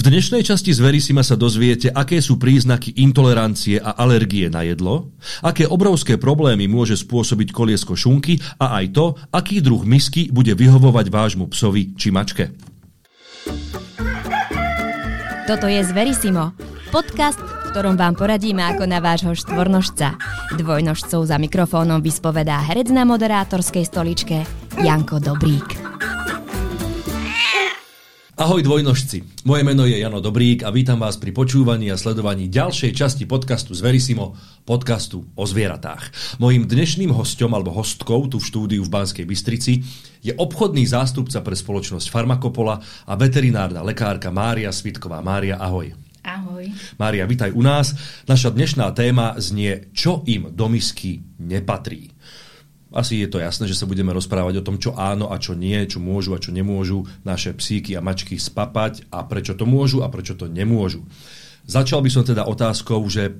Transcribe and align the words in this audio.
V 0.00 0.08
dnešnej 0.08 0.40
časti 0.40 0.72
z 0.72 0.80
Verisima 0.80 1.20
sa 1.20 1.36
dozviete, 1.36 1.92
aké 1.92 2.24
sú 2.24 2.40
príznaky 2.40 3.04
intolerancie 3.04 3.76
a 3.84 4.00
alergie 4.00 4.48
na 4.48 4.64
jedlo, 4.64 5.12
aké 5.44 5.68
obrovské 5.68 6.16
problémy 6.16 6.64
môže 6.72 6.96
spôsobiť 7.04 7.52
koliesko 7.52 7.92
šunky 8.00 8.40
a 8.56 8.80
aj 8.80 8.96
to, 8.96 9.12
aký 9.28 9.60
druh 9.60 9.84
misky 9.84 10.32
bude 10.32 10.56
vyhovovať 10.56 11.04
vášmu 11.12 11.52
psovi 11.52 11.92
či 12.00 12.08
mačke. 12.16 12.48
Toto 15.44 15.68
je 15.68 15.84
Zverisimo, 15.84 16.56
podcast, 16.88 17.36
v 17.36 17.76
ktorom 17.76 18.00
vám 18.00 18.16
poradíme 18.16 18.64
ako 18.72 18.88
na 18.88 19.04
vášho 19.04 19.36
štvornožca. 19.36 20.16
Dvojnožcov 20.56 21.28
za 21.28 21.36
mikrofónom 21.36 22.00
vyspovedá 22.00 22.56
herec 22.72 22.88
na 22.88 23.04
moderátorskej 23.04 23.84
stoličke 23.84 24.48
Janko 24.80 25.20
Dobrík. 25.20 25.76
Ahoj 28.40 28.64
dvojnožci, 28.64 29.44
moje 29.44 29.60
meno 29.60 29.84
je 29.84 30.00
Jano 30.00 30.24
Dobrík 30.24 30.64
a 30.64 30.72
vítam 30.72 30.96
vás 30.96 31.20
pri 31.20 31.28
počúvaní 31.28 31.92
a 31.92 32.00
sledovaní 32.00 32.48
ďalšej 32.48 32.96
časti 32.96 33.28
podcastu 33.28 33.76
z 33.76 33.84
Verisimo, 33.84 34.32
podcastu 34.64 35.28
o 35.36 35.44
zvieratách. 35.44 36.08
Mojím 36.40 36.64
dnešným 36.64 37.12
hostom 37.12 37.52
alebo 37.52 37.68
hostkou 37.68 38.32
tu 38.32 38.40
v 38.40 38.48
štúdiu 38.48 38.80
v 38.80 38.88
Banskej 38.96 39.28
Bystrici 39.28 39.84
je 40.24 40.32
obchodný 40.32 40.88
zástupca 40.88 41.44
pre 41.44 41.52
spoločnosť 41.52 42.08
Farmakopola 42.08 42.80
a 42.80 43.12
veterinárna 43.12 43.84
lekárka 43.84 44.32
Mária 44.32 44.72
Svitková. 44.72 45.20
Mária, 45.20 45.60
ahoj. 45.60 45.92
Ahoj. 46.24 46.64
Mária, 46.96 47.28
vitaj 47.28 47.52
u 47.52 47.60
nás. 47.60 47.92
Naša 48.24 48.56
dnešná 48.56 48.88
téma 48.96 49.36
znie, 49.36 49.92
čo 49.92 50.24
im 50.24 50.48
do 50.56 50.64
misky 50.72 51.20
nepatrí. 51.44 52.08
Asi 52.90 53.22
je 53.22 53.30
to 53.30 53.38
jasné, 53.38 53.70
že 53.70 53.78
sa 53.78 53.86
budeme 53.86 54.10
rozprávať 54.10 54.60
o 54.60 54.66
tom, 54.66 54.74
čo 54.74 54.98
áno 54.98 55.30
a 55.30 55.38
čo 55.38 55.54
nie, 55.54 55.78
čo 55.86 56.02
môžu 56.02 56.34
a 56.34 56.42
čo 56.42 56.50
nemôžu 56.50 57.06
naše 57.22 57.54
psíky 57.54 57.94
a 57.94 58.02
mačky 58.02 58.34
spapať 58.34 59.06
a 59.14 59.22
prečo 59.22 59.54
to 59.54 59.62
môžu 59.62 60.02
a 60.02 60.10
prečo 60.10 60.34
to 60.34 60.50
nemôžu. 60.50 61.06
Začal 61.70 62.02
by 62.02 62.10
som 62.10 62.26
teda 62.26 62.50
otázkou, 62.50 62.98
že 63.06 63.30
e, 63.30 63.32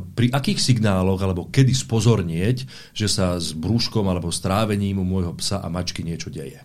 pri 0.00 0.32
akých 0.32 0.56
signáloch 0.64 1.20
alebo 1.20 1.52
kedy 1.52 1.76
spozornieť, 1.76 2.64
že 2.96 3.04
sa 3.04 3.36
s 3.36 3.52
brúškom 3.52 4.08
alebo 4.08 4.32
strávením 4.32 5.04
môjho 5.04 5.36
psa 5.36 5.60
a 5.60 5.68
mačky 5.68 6.00
niečo 6.00 6.32
deje? 6.32 6.64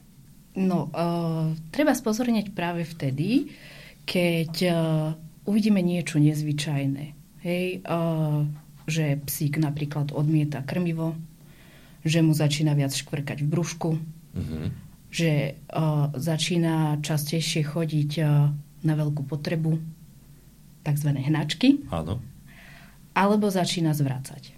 No, 0.52 0.92
uh, 0.92 1.56
treba 1.72 1.96
spozornieť 1.96 2.52
práve 2.52 2.84
vtedy, 2.84 3.56
keď 4.04 4.54
uh, 4.68 4.76
uvidíme 5.48 5.80
niečo 5.80 6.20
nezvyčajné. 6.20 7.06
Hej, 7.40 7.88
uh, 7.88 8.44
že 8.84 9.16
psík 9.24 9.56
napríklad 9.64 10.12
odmieta 10.12 10.60
krmivo, 10.68 11.16
že 12.02 12.20
mu 12.22 12.34
začína 12.34 12.74
viac 12.74 12.94
škvrkať 12.94 13.46
v 13.46 13.48
brúšku, 13.48 13.92
uh-huh. 13.98 14.66
že 15.14 15.56
uh, 15.70 16.10
začína 16.18 17.00
častejšie 17.02 17.62
chodiť 17.66 18.12
uh, 18.22 18.50
na 18.82 18.94
veľkú 18.98 19.26
potrebu, 19.30 19.78
tzv. 20.82 21.10
hnačky, 21.14 21.86
Áno. 21.94 22.18
alebo 23.14 23.54
začína 23.54 23.94
zvrácať. 23.94 24.58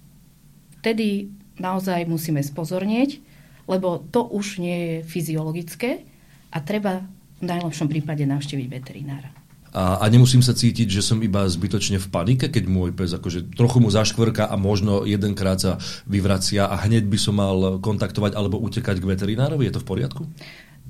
Vtedy 0.79 1.31
naozaj 1.59 2.07
musíme 2.07 2.39
spozornieť, 2.39 3.19
lebo 3.67 4.03
to 4.11 4.23
už 4.27 4.59
nie 4.59 4.77
je 4.79 4.95
fyziologické 5.07 6.03
a 6.51 6.57
treba 6.63 7.03
v 7.39 7.43
najlepšom 7.43 7.91
prípade 7.91 8.23
navštíviť 8.23 8.67
veterinára. 8.71 9.42
A, 9.73 9.97
a 9.97 10.05
nemusím 10.05 10.45
sa 10.45 10.53
cítiť, 10.53 10.85
že 10.85 11.01
som 11.01 11.17
iba 11.25 11.49
zbytočne 11.49 11.97
v 11.97 12.07
panike, 12.13 12.45
keď 12.45 12.63
môj 12.69 12.93
pes 12.93 13.09
akože 13.09 13.57
trochu 13.57 13.81
mu 13.81 13.89
zaškvrka 13.89 14.45
a 14.45 14.55
možno 14.55 15.01
jedenkrát 15.01 15.57
sa 15.57 15.81
vyvracia 16.05 16.69
a 16.69 16.77
hneď 16.85 17.09
by 17.09 17.17
som 17.17 17.41
mal 17.41 17.81
kontaktovať 17.81 18.37
alebo 18.37 18.61
utekať 18.61 19.01
k 19.01 19.09
veterinárovi. 19.09 19.65
Je 19.65 19.73
to 19.73 19.81
v 19.81 19.89
poriadku? 19.89 20.21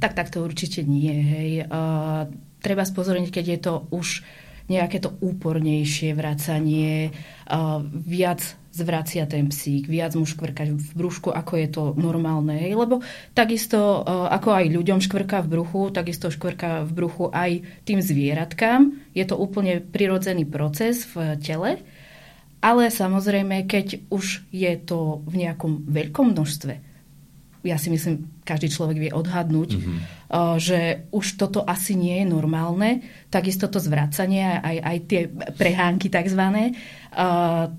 Tak, 0.04 0.20
tak 0.20 0.28
to 0.36 0.44
určite 0.44 0.84
nie. 0.84 1.16
Hej. 1.16 1.50
Uh, 1.72 2.28
treba 2.60 2.84
spozorniť, 2.84 3.32
keď 3.32 3.46
je 3.56 3.60
to 3.64 3.74
už 3.96 4.08
nejaké 4.72 5.04
to 5.04 5.12
úpornejšie 5.20 6.16
vracanie, 6.16 7.12
viac 8.04 8.42
zvracia 8.74 9.30
ten 9.30 9.54
psík, 9.54 9.86
viac 9.86 10.18
mu 10.18 10.26
škvrkať 10.26 10.74
v 10.74 10.88
brúšku, 10.98 11.30
ako 11.30 11.54
je 11.62 11.68
to 11.70 11.84
normálne. 11.94 12.58
Lebo 12.58 13.06
takisto, 13.38 14.02
ako 14.08 14.50
aj 14.50 14.74
ľuďom 14.74 14.98
škvrká 14.98 15.46
v 15.46 15.52
bruchu, 15.54 15.94
takisto 15.94 16.34
škvrká 16.34 16.82
v 16.82 16.92
bruchu 16.92 17.30
aj 17.30 17.62
tým 17.86 18.02
zvieratkám. 18.02 19.14
Je 19.14 19.30
to 19.30 19.38
úplne 19.38 19.78
prirodzený 19.78 20.50
proces 20.50 21.06
v 21.14 21.38
tele. 21.38 21.86
Ale 22.66 22.90
samozrejme, 22.90 23.70
keď 23.70 24.10
už 24.10 24.50
je 24.50 24.74
to 24.82 25.22
v 25.28 25.46
nejakom 25.46 25.86
veľkom 25.86 26.34
množstve, 26.34 26.74
ja 27.68 27.78
si 27.78 27.94
myslím, 27.94 28.33
každý 28.44 28.68
človek 28.68 28.98
vie 29.00 29.12
odhadnúť, 29.16 29.70
mm-hmm. 29.80 30.00
že 30.60 31.08
už 31.16 31.26
toto 31.40 31.64
asi 31.64 31.96
nie 31.96 32.20
je 32.22 32.28
normálne. 32.28 33.04
Takisto 33.32 33.72
to 33.72 33.80
zvracanie, 33.80 34.60
aj, 34.60 34.78
aj 34.84 34.98
tie 35.08 35.22
prehánky 35.56 36.12
takzvané, 36.12 36.76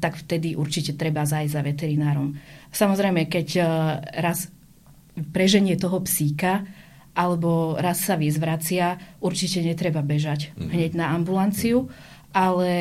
tak 0.01 0.17
vtedy 0.25 0.57
určite 0.57 0.97
treba 0.97 1.29
zájsť 1.29 1.53
za 1.53 1.63
veterinárom. 1.63 2.33
Samozrejme, 2.73 3.29
keď 3.29 3.49
raz 4.25 4.49
preženie 5.15 5.77
toho 5.77 6.01
psíka, 6.03 6.65
alebo 7.15 7.79
raz 7.79 8.03
sa 8.03 8.19
vyzvracia, 8.19 8.99
určite 9.23 9.63
netreba 9.63 10.03
bežať 10.03 10.51
mm-hmm. 10.51 10.71
hneď 10.75 10.93
na 10.99 11.15
ambulanciu, 11.15 11.87
ale 12.35 12.73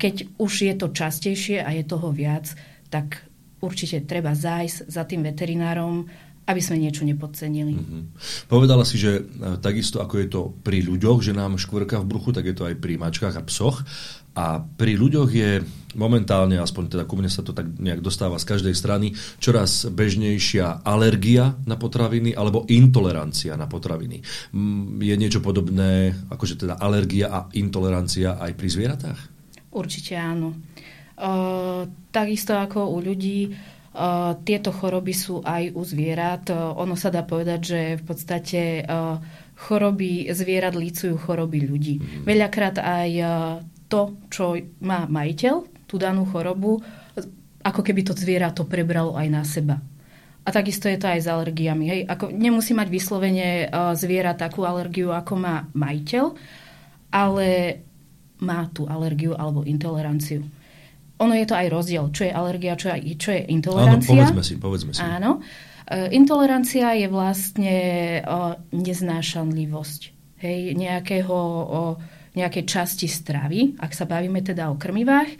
keď 0.00 0.40
už 0.40 0.52
je 0.64 0.74
to 0.80 0.88
častejšie 0.96 1.60
a 1.60 1.76
je 1.76 1.84
toho 1.84 2.08
viac, 2.08 2.48
tak 2.88 3.20
určite 3.60 4.08
treba 4.08 4.32
zájsť 4.32 4.88
za 4.88 5.04
tým 5.04 5.20
veterinárom, 5.28 6.08
aby 6.42 6.60
sme 6.60 6.82
niečo 6.82 7.06
nepodcenili. 7.06 7.74
Mm-hmm. 7.74 8.02
Povedala 8.50 8.82
si, 8.82 8.98
že 8.98 9.22
e, 9.22 9.22
takisto 9.62 10.02
ako 10.02 10.14
je 10.18 10.28
to 10.28 10.40
pri 10.66 10.82
ľuďoch, 10.82 11.22
že 11.22 11.36
nám 11.36 11.58
škvrka 11.58 12.02
v 12.02 12.08
bruchu, 12.08 12.34
tak 12.34 12.50
je 12.50 12.56
to 12.56 12.66
aj 12.66 12.74
pri 12.82 12.98
mačkách 12.98 13.38
a 13.38 13.46
psoch. 13.46 13.86
A 14.32 14.64
pri 14.64 14.96
ľuďoch 14.96 15.28
je 15.28 15.60
momentálne, 15.92 16.56
aspoň 16.56 16.96
teda 16.96 17.04
ku 17.04 17.20
mne 17.20 17.28
sa 17.28 17.44
to 17.44 17.52
tak 17.52 17.68
nejak 17.68 18.00
dostáva 18.00 18.40
z 18.40 18.48
každej 18.48 18.72
strany, 18.72 19.12
čoraz 19.36 19.84
bežnejšia 19.92 20.88
alergia 20.88 21.52
na 21.68 21.76
potraviny 21.76 22.32
alebo 22.32 22.64
intolerancia 22.72 23.60
na 23.60 23.68
potraviny. 23.68 24.24
Je 25.04 25.14
niečo 25.20 25.44
podobné, 25.44 26.16
akože 26.32 26.64
teda 26.64 26.80
alergia 26.80 27.28
a 27.28 27.40
intolerancia 27.52 28.40
aj 28.40 28.56
pri 28.56 28.68
zvieratách? 28.72 29.20
Určite 29.76 30.16
áno 30.16 30.56
takisto 32.10 32.58
ako 32.58 32.92
u 32.92 32.98
ľudí, 32.98 33.46
uh, 33.46 33.81
tieto 34.48 34.72
choroby 34.72 35.12
sú 35.12 35.44
aj 35.44 35.76
u 35.76 35.82
zvierat. 35.84 36.48
Uh, 36.48 36.72
ono 36.80 36.96
sa 36.96 37.12
dá 37.12 37.20
povedať, 37.20 37.60
že 37.60 37.80
v 38.00 38.04
podstate 38.08 38.60
uh, 38.88 39.20
choroby 39.68 40.32
zvierat 40.32 40.72
lícujú 40.72 41.20
choroby 41.20 41.68
ľudí. 41.68 41.94
Mm. 42.00 42.24
Veľakrát 42.24 42.80
aj 42.80 43.10
to, 43.86 44.16
čo 44.32 44.56
má 44.80 45.04
majiteľ, 45.04 45.86
tú 45.86 46.00
danú 46.00 46.24
chorobu, 46.24 46.80
ako 47.62 47.80
keby 47.84 48.00
to 48.02 48.16
zviera 48.16 48.50
to 48.50 48.64
prebralo 48.64 49.14
aj 49.14 49.28
na 49.28 49.44
seba. 49.44 49.76
A 50.42 50.48
takisto 50.50 50.90
je 50.90 50.98
to 50.98 51.06
aj 51.06 51.22
s 51.22 51.30
alergiami. 51.30 51.84
Hej. 51.86 52.00
Ako, 52.10 52.34
nemusí 52.34 52.74
mať 52.74 52.88
vyslovene 52.90 53.70
zviera 53.94 54.34
takú 54.34 54.66
alergiu, 54.66 55.14
ako 55.14 55.38
má 55.38 55.70
majiteľ, 55.70 56.24
ale 57.14 57.78
má 58.42 58.66
tú 58.74 58.90
alergiu 58.90 59.38
alebo 59.38 59.62
intoleranciu 59.62 60.42
ono 61.22 61.38
je 61.38 61.46
to 61.46 61.54
aj 61.54 61.66
rozdiel, 61.70 62.10
čo 62.10 62.26
je 62.26 62.32
alergia, 62.34 62.74
čo 62.74 62.90
je, 62.90 63.14
čo 63.14 63.30
je 63.30 63.46
intolerancia. 63.46 64.10
Áno, 64.10 64.34
povedzme 64.34 64.42
si, 64.42 64.54
povedzme 64.58 64.90
si. 64.90 65.00
Áno. 65.00 65.38
E, 65.86 66.10
intolerancia 66.14 66.94
je 66.98 67.06
vlastne 67.06 67.76
o, 68.26 68.58
neznášanlivosť 68.74 70.00
hej, 70.42 70.74
nejakého, 70.74 71.38
o, 71.68 71.80
nejakej 72.34 72.64
časti 72.66 73.06
stravy, 73.06 73.78
ak 73.78 73.92
sa 73.94 74.08
bavíme 74.08 74.42
teda 74.42 74.70
o 74.70 74.78
krmivách. 74.78 75.30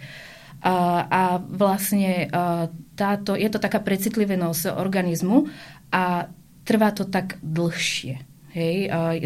A, 0.63 0.75
a 1.03 1.21
vlastne 1.43 2.31
a, 2.31 2.71
táto, 2.95 3.35
je 3.35 3.49
to 3.51 3.59
taká 3.59 3.83
precitlivenosť 3.83 4.79
organizmu 4.79 5.51
a 5.91 6.31
trvá 6.63 6.89
to 6.95 7.03
tak 7.11 7.35
dlhšie. 7.43 8.23
Hej, 8.55 8.75
a, 8.87 9.17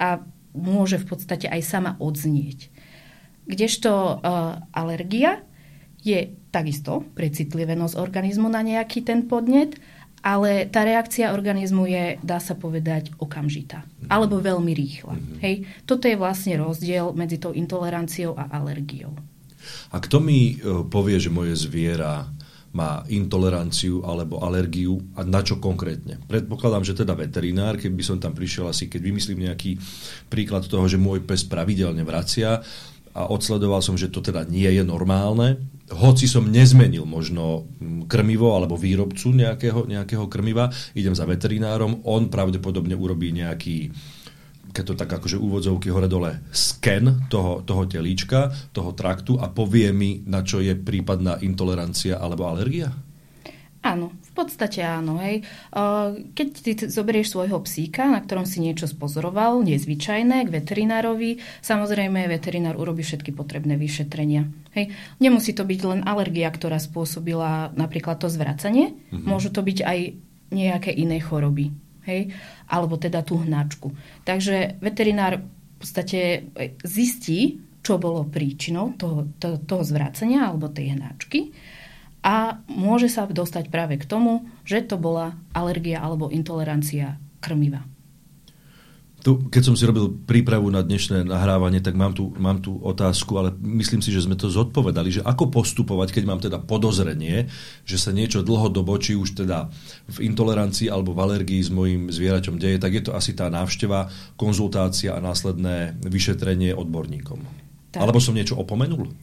a 0.00 0.08
môže 0.56 0.96
v 0.96 1.06
podstate 1.06 1.46
aj 1.46 1.62
sama 1.62 1.92
odznieť. 2.02 2.72
Kdežto 3.46 3.92
a, 3.92 4.10
alergia 4.74 5.46
je 6.02 6.34
takisto 6.50 7.06
precitlivenosť 7.14 7.94
organizmu 7.96 8.50
na 8.50 8.60
nejaký 8.60 9.06
ten 9.06 9.30
podnet, 9.30 9.78
ale 10.22 10.70
tá 10.70 10.86
reakcia 10.86 11.34
organizmu 11.34 11.86
je, 11.90 12.04
dá 12.22 12.38
sa 12.38 12.54
povedať, 12.54 13.10
okamžitá. 13.18 13.82
Alebo 14.06 14.38
veľmi 14.38 14.70
rýchla. 14.70 15.18
Mm-hmm. 15.18 15.38
Hej? 15.42 15.54
Toto 15.82 16.06
je 16.06 16.14
vlastne 16.14 16.54
rozdiel 16.62 17.10
medzi 17.14 17.42
tou 17.42 17.50
intoleranciou 17.50 18.38
a 18.38 18.46
alergiou. 18.54 19.10
A 19.90 19.98
kto 19.98 20.22
mi 20.22 20.58
e, 20.58 20.86
povie, 20.86 21.18
že 21.18 21.30
moje 21.30 21.54
zviera 21.58 22.26
má 22.72 23.04
intoleranciu 23.12 24.00
alebo 24.00 24.40
alergiu 24.40 24.96
a 25.12 25.26
na 25.28 25.44
čo 25.44 25.60
konkrétne. 25.60 26.16
Predpokladám, 26.24 26.88
že 26.88 26.96
teda 26.96 27.12
veterinár, 27.12 27.76
keby 27.76 28.00
som 28.00 28.16
tam 28.16 28.32
prišiel 28.32 28.72
asi, 28.72 28.88
keď 28.88 29.12
vymyslím 29.12 29.44
nejaký 29.44 29.76
príklad 30.32 30.64
toho, 30.64 30.88
že 30.88 30.96
môj 30.96 31.20
pes 31.20 31.44
pravidelne 31.44 32.00
vracia 32.00 32.64
a 33.12 33.22
odsledoval 33.28 33.84
som, 33.84 34.00
že 34.00 34.08
to 34.08 34.24
teda 34.24 34.48
nie 34.48 34.72
je 34.72 34.80
normálne, 34.80 35.60
hoci 35.92 36.24
som 36.24 36.48
nezmenil 36.48 37.04
možno 37.04 37.68
krmivo 38.08 38.56
alebo 38.56 38.80
výrobcu 38.80 39.32
nejakého, 39.36 39.84
nejakého 39.88 40.26
krmiva, 40.26 40.72
idem 40.96 41.12
za 41.12 41.28
veterinárom, 41.28 42.04
on 42.08 42.32
pravdepodobne 42.32 42.96
urobí 42.96 43.30
nejaký 43.32 43.92
keď 44.72 44.84
to 44.88 44.94
tak 44.96 45.10
akože 45.12 45.36
úvodzovky 45.36 45.92
hore-dole, 45.92 46.48
sken 46.48 47.28
toho, 47.28 47.60
toho 47.60 47.84
telíčka, 47.84 48.48
toho 48.72 48.96
traktu 48.96 49.36
a 49.36 49.52
povie 49.52 49.92
mi, 49.92 50.24
na 50.24 50.40
čo 50.40 50.64
je 50.64 50.72
prípadná 50.72 51.36
intolerancia 51.44 52.16
alebo 52.16 52.48
alergia? 52.48 52.88
Áno, 53.84 54.16
v 54.32 54.34
podstate 54.40 54.80
áno. 54.80 55.20
Hej. 55.20 55.44
Keď 56.32 56.48
ty 56.64 56.72
zoberieš 56.88 57.36
svojho 57.36 57.60
psíka, 57.68 58.08
na 58.08 58.24
ktorom 58.24 58.48
si 58.48 58.64
niečo 58.64 58.88
spozoroval, 58.88 59.60
nezvyčajné, 59.60 60.48
k 60.48 60.54
veterinárovi, 60.56 61.36
samozrejme 61.60 62.24
veterinár 62.32 62.80
urobí 62.80 63.04
všetky 63.04 63.36
potrebné 63.36 63.76
vyšetrenia. 63.76 64.48
Hej. 64.72 64.96
Nemusí 65.20 65.52
to 65.52 65.68
byť 65.68 65.80
len 65.84 66.00
alergia, 66.08 66.48
ktorá 66.48 66.80
spôsobila 66.80 67.76
napríklad 67.76 68.16
to 68.16 68.32
zvracanie, 68.32 68.96
mm-hmm. 68.96 69.28
môžu 69.28 69.52
to 69.52 69.60
byť 69.60 69.78
aj 69.84 69.98
nejaké 70.48 70.90
iné 70.96 71.20
choroby. 71.20 71.68
Hej. 72.08 72.32
Alebo 72.72 72.96
teda 72.96 73.20
tú 73.20 73.36
hnačku. 73.36 73.92
Takže 74.24 74.80
veterinár 74.80 75.44
v 75.44 75.76
podstate 75.76 76.20
e, 76.56 76.72
zistí, 76.88 77.60
čo 77.84 78.00
bolo 78.00 78.24
príčinou 78.24 78.96
toho, 78.96 79.28
toho, 79.36 79.60
toho 79.60 79.82
zvracania 79.84 80.48
alebo 80.48 80.72
tej 80.72 80.96
hnačky 80.96 81.52
a 82.22 82.62
môže 82.70 83.10
sa 83.10 83.26
dostať 83.26 83.68
práve 83.68 83.98
k 83.98 84.06
tomu, 84.06 84.46
že 84.62 84.86
to 84.86 84.94
bola 84.94 85.34
alergia 85.50 85.98
alebo 85.98 86.30
intolerancia 86.30 87.18
krmiva. 87.42 87.82
Tu, 89.22 89.38
keď 89.54 89.62
som 89.62 89.78
si 89.78 89.86
robil 89.86 90.10
prípravu 90.26 90.66
na 90.66 90.82
dnešné 90.82 91.22
nahrávanie, 91.22 91.78
tak 91.78 91.94
mám 91.94 92.10
tu, 92.10 92.34
mám 92.42 92.58
tu 92.58 92.74
otázku, 92.82 93.38
ale 93.38 93.54
myslím 93.78 94.02
si, 94.02 94.10
že 94.10 94.26
sme 94.26 94.34
to 94.34 94.50
zodpovedali, 94.50 95.14
že 95.14 95.22
ako 95.22 95.46
postupovať, 95.46 96.10
keď 96.10 96.24
mám 96.26 96.42
teda 96.42 96.58
podozrenie, 96.58 97.46
že 97.86 98.02
sa 98.02 98.10
niečo 98.10 98.42
dlhodobo, 98.42 98.98
či 98.98 99.14
už 99.14 99.38
teda 99.38 99.70
v 100.10 100.26
intolerancii 100.26 100.90
alebo 100.90 101.14
v 101.14 101.22
alergii 101.22 101.62
s 101.62 101.70
mojim 101.70 102.10
zvieraťom 102.10 102.58
deje, 102.58 102.82
tak 102.82 102.98
je 102.98 103.02
to 103.06 103.14
asi 103.14 103.30
tá 103.38 103.46
návšteva, 103.46 104.10
konzultácia 104.34 105.14
a 105.14 105.22
následné 105.22 106.02
vyšetrenie 106.02 106.74
odborníkom. 106.74 107.38
Tak. 107.94 108.02
Alebo 108.02 108.18
som 108.18 108.34
niečo 108.34 108.58
opomenul? 108.58 109.14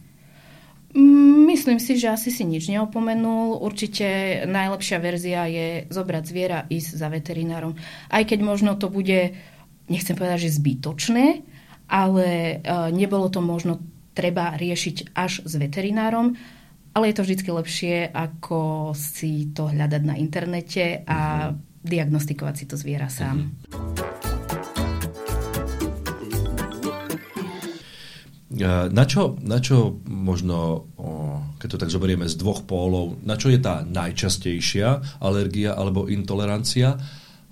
Myslím 1.50 1.78
si, 1.78 1.94
že 1.98 2.10
asi 2.10 2.34
si 2.34 2.42
nič 2.42 2.66
neopomenul. 2.66 3.62
Určite 3.62 4.42
najlepšia 4.46 4.98
verzia 4.98 5.46
je 5.46 5.86
zobrať 5.86 6.22
zviera, 6.26 6.66
ísť 6.66 6.90
za 6.98 7.06
veterinárom. 7.06 7.78
Aj 8.10 8.22
keď 8.26 8.38
možno 8.42 8.74
to 8.74 8.90
bude, 8.90 9.34
nechcem 9.86 10.18
povedať, 10.18 10.50
že 10.50 10.58
zbytočné, 10.58 11.46
ale 11.90 12.26
e, 12.26 12.54
nebolo 12.90 13.30
to 13.30 13.38
možno 13.38 13.78
treba 14.14 14.58
riešiť 14.58 15.14
až 15.14 15.46
s 15.46 15.52
veterinárom, 15.54 16.34
ale 16.90 17.04
je 17.10 17.14
to 17.14 17.22
vždy 17.22 17.38
lepšie, 17.46 17.96
ako 18.10 18.90
si 18.98 19.54
to 19.54 19.70
hľadať 19.70 20.02
na 20.02 20.18
internete 20.18 21.06
a 21.06 21.50
uh-huh. 21.50 21.86
diagnostikovať 21.86 22.54
si 22.58 22.64
to 22.66 22.74
zviera 22.74 23.06
sám. 23.06 23.54
Uh-huh. 23.70 24.29
Na 28.68 29.04
čo, 29.08 29.40
na 29.40 29.56
čo 29.56 30.04
možno, 30.04 30.84
keď 31.56 31.68
to 31.72 31.80
tak 31.80 31.90
zoberieme 31.90 32.28
z 32.28 32.36
dvoch 32.36 32.68
pólov, 32.68 33.16
na 33.24 33.40
čo 33.40 33.48
je 33.48 33.56
tá 33.56 33.80
najčastejšia 33.88 35.20
alergia 35.24 35.72
alebo 35.72 36.12
intolerancia 36.12 37.00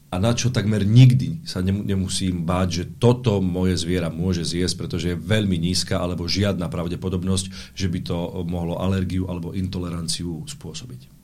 a 0.09 0.17
na 0.17 0.33
čo 0.33 0.49
takmer 0.49 0.89
nikdy 0.89 1.45
sa 1.45 1.61
nemusím 1.61 2.49
báť, 2.49 2.69
že 2.73 2.85
toto 2.97 3.45
moje 3.45 3.77
zviera 3.77 4.09
môže 4.09 4.41
zjesť, 4.41 4.85
pretože 4.85 5.13
je 5.13 5.21
veľmi 5.21 5.61
nízka 5.61 6.01
alebo 6.01 6.25
žiadna 6.25 6.73
pravdepodobnosť, 6.73 7.77
že 7.77 7.93
by 7.93 8.01
to 8.05 8.17
mohlo 8.49 8.81
alergiu 8.81 9.29
alebo 9.29 9.53
intoleranciu 9.53 10.49
spôsobiť. 10.49 11.18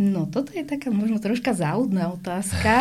No, 0.00 0.24
toto 0.24 0.56
je 0.56 0.64
taká 0.64 0.88
možno 0.88 1.20
troška 1.20 1.52
záľudná 1.52 2.16
otázka. 2.16 2.80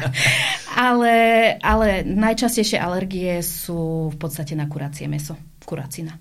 ale, 0.88 1.14
ale 1.60 2.08
najčastejšie 2.08 2.80
alergie 2.80 3.44
sú 3.44 4.08
v 4.08 4.16
podstate 4.16 4.56
na 4.56 4.64
kuracie 4.64 5.04
meso. 5.12 5.36
Kuracina. 5.68 6.16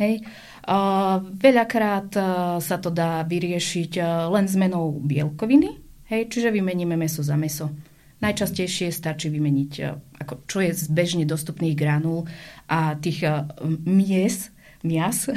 Hej. 0.00 0.26
Uh, 0.66 1.22
veľakrát 1.36 2.10
uh, 2.16 2.24
sa 2.58 2.76
to 2.82 2.90
dá 2.90 3.22
vyriešiť 3.24 3.92
uh, 4.00 4.28
len 4.32 4.48
zmenou 4.48 4.96
bielkoviny, 4.96 5.76
hej, 6.08 6.28
čiže 6.28 6.52
vymeníme 6.52 6.96
meso 6.96 7.24
za 7.24 7.36
meso. 7.36 7.72
Najčastejšie 8.20 8.92
stačí 8.92 9.32
vymeniť, 9.32 9.72
uh, 9.80 9.96
ako, 10.20 10.44
čo 10.44 10.58
je 10.60 10.72
z 10.76 10.84
bežne 10.92 11.24
dostupných 11.24 11.76
granul 11.76 12.28
a 12.68 12.96
tých 12.96 13.24
uh, 13.24 13.48
mies, 13.88 14.52
mias, 14.82 15.28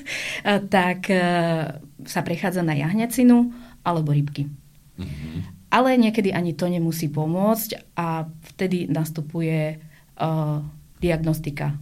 tak 0.74 1.10
e, 1.10 1.22
sa 2.06 2.24
prechádza 2.24 2.62
na 2.64 2.76
jahňacinu 2.76 3.52
alebo 3.84 4.12
rybky. 4.14 4.48
Mm-hmm. 4.98 5.38
Ale 5.74 5.98
niekedy 5.98 6.30
ani 6.30 6.54
to 6.54 6.70
nemusí 6.70 7.10
pomôcť 7.10 7.98
a 7.98 8.30
vtedy 8.54 8.86
nastupuje 8.86 9.78
uh, 10.22 10.62
diagnostika 11.02 11.74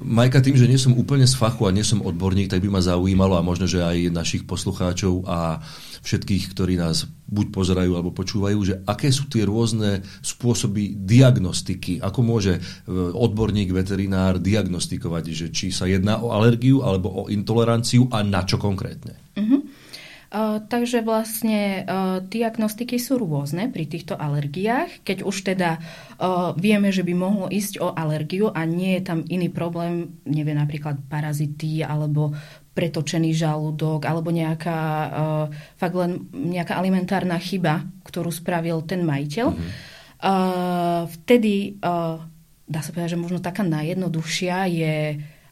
Majka, 0.00 0.40
tým, 0.40 0.56
že 0.56 0.64
nie 0.64 0.80
som 0.80 0.96
úplne 0.96 1.28
z 1.28 1.36
fachu 1.36 1.68
a 1.68 1.74
nie 1.74 1.84
som 1.84 2.00
odborník, 2.00 2.48
tak 2.48 2.64
by 2.64 2.72
ma 2.72 2.80
zaujímalo 2.80 3.36
a 3.36 3.44
možno, 3.44 3.68
že 3.68 3.84
aj 3.84 4.08
našich 4.08 4.48
poslucháčov 4.48 5.28
a 5.28 5.60
všetkých, 6.00 6.44
ktorí 6.56 6.80
nás 6.80 7.04
buď 7.28 7.52
pozerajú 7.52 7.92
alebo 7.92 8.16
počúvajú, 8.16 8.58
že 8.64 8.74
aké 8.88 9.12
sú 9.12 9.28
tie 9.28 9.44
rôzne 9.44 10.00
spôsoby 10.24 10.96
diagnostiky, 10.96 12.00
ako 12.00 12.20
môže 12.24 12.56
e, 12.56 12.60
odborník, 13.12 13.68
veterinár 13.68 14.40
diagnostikovať, 14.40 15.24
že 15.36 15.46
či 15.52 15.68
sa 15.68 15.84
jedná 15.84 16.16
o 16.16 16.32
alergiu 16.32 16.80
alebo 16.80 17.12
o 17.12 17.22
intoleranciu 17.28 18.08
a 18.08 18.24
na 18.24 18.48
čo 18.48 18.56
konkrétne. 18.56 19.20
Uh-huh. 19.36 19.60
Uh, 20.28 20.60
takže 20.60 21.00
vlastne 21.00 21.88
uh, 21.88 22.20
diagnostiky 22.20 23.00
sú 23.00 23.16
rôzne 23.16 23.72
pri 23.72 23.88
týchto 23.88 24.12
alergiách. 24.12 25.00
Keď 25.00 25.24
už 25.24 25.36
teda 25.40 25.80
uh, 25.80 26.52
vieme, 26.52 26.92
že 26.92 27.00
by 27.00 27.16
mohlo 27.16 27.46
ísť 27.48 27.80
o 27.80 27.96
alergiu 27.96 28.52
a 28.52 28.68
nie 28.68 29.00
je 29.00 29.08
tam 29.08 29.24
iný 29.24 29.48
problém, 29.48 30.20
neviem, 30.28 30.60
napríklad 30.60 31.00
parazity 31.08 31.80
alebo 31.80 32.36
pretočený 32.76 33.32
žalúdok 33.32 34.04
alebo 34.04 34.28
nejaká, 34.28 34.80
uh, 35.08 35.44
fakt 35.80 35.96
len 35.96 36.28
nejaká 36.36 36.76
alimentárna 36.76 37.40
chyba, 37.40 37.88
ktorú 38.04 38.28
spravil 38.28 38.84
ten 38.84 39.08
majiteľ, 39.08 39.48
mm-hmm. 39.48 39.70
uh, 40.28 41.08
vtedy 41.08 41.80
uh, 41.80 42.20
dá 42.68 42.84
sa 42.84 42.92
povedať, 42.92 43.16
že 43.16 43.22
možno 43.24 43.40
taká 43.40 43.64
najjednoduchšia 43.64 44.56
je 44.68 44.94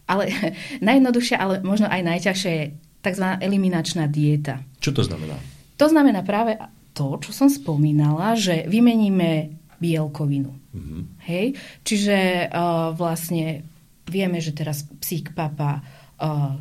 ale 0.07 0.31
najjednoduchšia, 0.87 1.37
ale 1.37 1.55
možno 1.67 1.91
aj 1.91 2.03
najťažšie 2.05 2.53
je 2.53 2.65
tzv. 3.07 3.39
eliminačná 3.39 4.11
dieta. 4.11 4.59
Čo 4.83 4.91
to 4.91 5.03
znamená? 5.07 5.39
To 5.79 5.87
znamená 5.87 6.27
práve 6.27 6.59
to, 6.91 7.21
čo 7.23 7.31
som 7.31 7.47
spomínala, 7.47 8.35
že 8.35 8.67
vymeníme 8.67 9.55
bielkovinu. 9.79 10.51
Mm-hmm. 10.73 11.01
Hej? 11.29 11.47
Čiže 11.85 12.49
uh, 12.49 12.97
vlastne 12.97 13.63
vieme, 14.09 14.41
že 14.41 14.57
teraz 14.57 14.89
psík 14.89 15.37
papa 15.37 15.85
uh, 15.85 16.57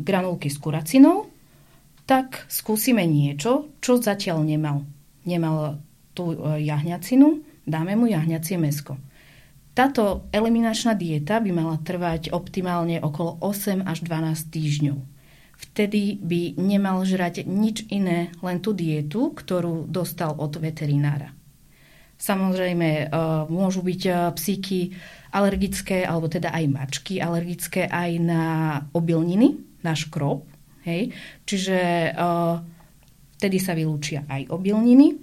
granulky 0.00 0.46
s 0.48 0.62
kuracinou, 0.62 1.26
tak 2.06 2.46
skúsime 2.46 3.02
niečo, 3.04 3.74
čo 3.82 3.98
zatiaľ 3.98 4.46
nemal. 4.46 4.86
Nemal 5.26 5.82
tú 6.14 6.38
uh, 6.38 6.54
jahňacinu, 6.56 7.42
dáme 7.66 7.98
mu 7.98 8.06
jahňacie 8.06 8.54
mesko. 8.56 8.94
Táto 9.74 10.30
eliminačná 10.30 10.94
dieta 10.94 11.42
by 11.42 11.50
mala 11.50 11.82
trvať 11.82 12.30
optimálne 12.30 13.02
okolo 13.02 13.42
8 13.42 13.82
až 13.82 14.06
12 14.06 14.54
týždňov 14.54 15.13
vtedy 15.70 16.20
by 16.20 16.60
nemal 16.60 17.02
žrať 17.02 17.48
nič 17.48 17.88
iné, 17.88 18.34
len 18.44 18.58
tú 18.60 18.76
dietu, 18.76 19.32
ktorú 19.32 19.88
dostal 19.88 20.36
od 20.36 20.60
veterinára. 20.60 21.32
Samozrejme, 22.14 22.88
e, 22.88 23.04
môžu 23.50 23.82
byť 23.82 24.02
e, 24.06 24.12
psíky 24.38 24.78
alergické, 25.34 26.06
alebo 26.06 26.30
teda 26.30 26.54
aj 26.54 26.64
mačky 26.70 27.18
alergické 27.18 27.90
aj 27.90 28.10
na 28.22 28.42
obilniny, 28.94 29.80
na 29.82 29.92
škrob. 29.92 30.46
Hej? 30.86 31.10
Čiže 31.42 31.78
e, 31.78 32.10
vtedy 33.40 33.58
sa 33.58 33.74
vylúčia 33.74 34.24
aj 34.30 34.48
obilniny. 34.48 35.20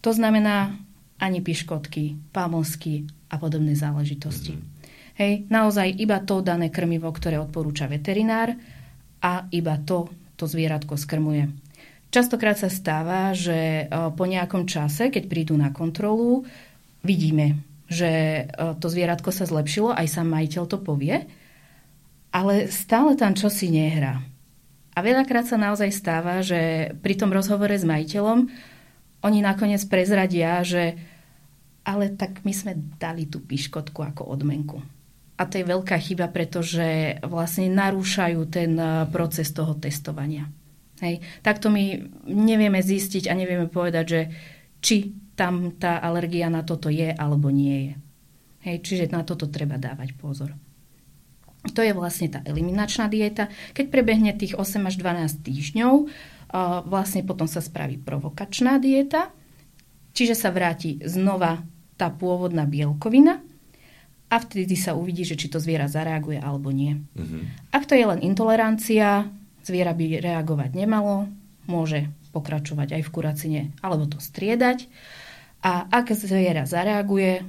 To 0.00 0.10
znamená 0.14 0.78
ani 1.18 1.42
piškotky, 1.42 2.32
pamlsky 2.32 3.08
a 3.32 3.36
podobné 3.40 3.74
záležitosti. 3.74 4.54
Mm-hmm. 4.54 4.74
Hej, 5.16 5.48
naozaj 5.48 5.96
iba 5.96 6.20
to 6.20 6.44
dané 6.44 6.68
krmivo, 6.68 7.08
ktoré 7.08 7.40
odporúča 7.40 7.88
veterinár 7.88 8.52
a 9.26 9.50
iba 9.50 9.74
to 9.82 10.06
to 10.38 10.46
zvieratko 10.46 10.94
skrmuje. 10.94 11.50
Častokrát 12.14 12.54
sa 12.54 12.70
stáva, 12.70 13.34
že 13.34 13.84
e, 13.84 13.84
po 14.14 14.24
nejakom 14.28 14.68
čase, 14.68 15.10
keď 15.10 15.26
prídu 15.26 15.58
na 15.58 15.74
kontrolu, 15.74 16.46
vidíme, 17.02 17.58
že 17.90 18.08
e, 18.08 18.42
to 18.78 18.86
zvieratko 18.86 19.34
sa 19.34 19.48
zlepšilo, 19.48 19.90
aj 19.90 20.06
sám 20.06 20.30
majiteľ 20.30 20.64
to 20.70 20.78
povie, 20.78 21.26
ale 22.30 22.70
stále 22.70 23.18
tam 23.18 23.34
čosi 23.34 23.72
nehrá. 23.72 24.22
A 24.96 24.98
veľakrát 25.04 25.44
sa 25.44 25.60
naozaj 25.60 25.90
stáva, 25.92 26.40
že 26.40 26.92
pri 27.02 27.18
tom 27.18 27.34
rozhovore 27.34 27.74
s 27.74 27.84
majiteľom 27.84 28.48
oni 29.26 29.38
nakoniec 29.42 29.82
prezradia, 29.90 30.62
že 30.62 30.96
ale 31.84 32.12
tak 32.16 32.42
my 32.46 32.52
sme 32.54 32.72
dali 32.96 33.28
tú 33.28 33.42
piškotku 33.42 34.00
ako 34.02 34.22
odmenku. 34.30 34.95
A 35.36 35.42
to 35.44 35.60
je 35.60 35.68
veľká 35.68 35.96
chyba, 36.00 36.32
pretože 36.32 37.20
vlastne 37.20 37.68
narúšajú 37.68 38.40
ten 38.48 38.72
eh, 38.76 39.04
proces 39.12 39.52
toho 39.52 39.76
testovania. 39.76 40.48
Hej. 41.04 41.20
Takto 41.44 41.68
my 41.68 42.08
nevieme 42.24 42.80
zistiť 42.80 43.28
a 43.28 43.36
nevieme 43.36 43.68
povedať, 43.68 44.04
že 44.08 44.20
či 44.80 44.96
tam 45.36 45.76
tá 45.76 46.00
alergia 46.00 46.48
na 46.48 46.64
toto 46.64 46.88
je 46.88 47.12
alebo 47.12 47.52
nie 47.52 47.92
je. 47.92 47.94
Hej, 48.66 48.76
čiže 48.82 49.12
na 49.12 49.22
toto 49.22 49.46
treba 49.46 49.76
dávať 49.76 50.16
pozor. 50.16 50.56
To 51.76 51.80
je 51.84 51.92
vlastne 51.92 52.32
tá 52.32 52.40
eliminačná 52.46 53.10
dieta. 53.10 53.52
Keď 53.76 53.92
prebehne 53.92 54.32
tých 54.32 54.56
8 54.56 54.88
až 54.88 54.96
12 54.98 55.44
týždňov, 55.44 55.94
vlastne 56.86 57.26
potom 57.26 57.50
sa 57.50 57.58
spraví 57.58 57.98
provokačná 57.98 58.78
dieta, 58.78 59.34
čiže 60.14 60.38
sa 60.38 60.54
vráti 60.54 61.02
znova 61.02 61.62
tá 61.98 62.08
pôvodná 62.10 62.64
bielkovina 62.64 63.42
a 64.36 64.44
vtedy 64.44 64.76
sa 64.76 64.92
uvidí, 64.92 65.24
že 65.24 65.40
či 65.40 65.48
to 65.48 65.56
zviera 65.56 65.88
zareaguje 65.88 66.36
alebo 66.36 66.68
nie. 66.68 67.00
Uh-huh. 67.16 67.48
Ak 67.72 67.88
to 67.88 67.96
je 67.96 68.04
len 68.04 68.20
intolerancia, 68.20 69.24
zviera 69.64 69.96
by 69.96 70.20
reagovať 70.20 70.76
nemalo, 70.76 71.32
môže 71.64 72.12
pokračovať 72.36 73.00
aj 73.00 73.02
v 73.08 73.12
kuracine 73.16 73.60
alebo 73.80 74.04
to 74.04 74.20
striedať. 74.20 74.92
A 75.64 75.88
ak 75.88 76.12
zviera 76.12 76.68
zareaguje, 76.68 77.48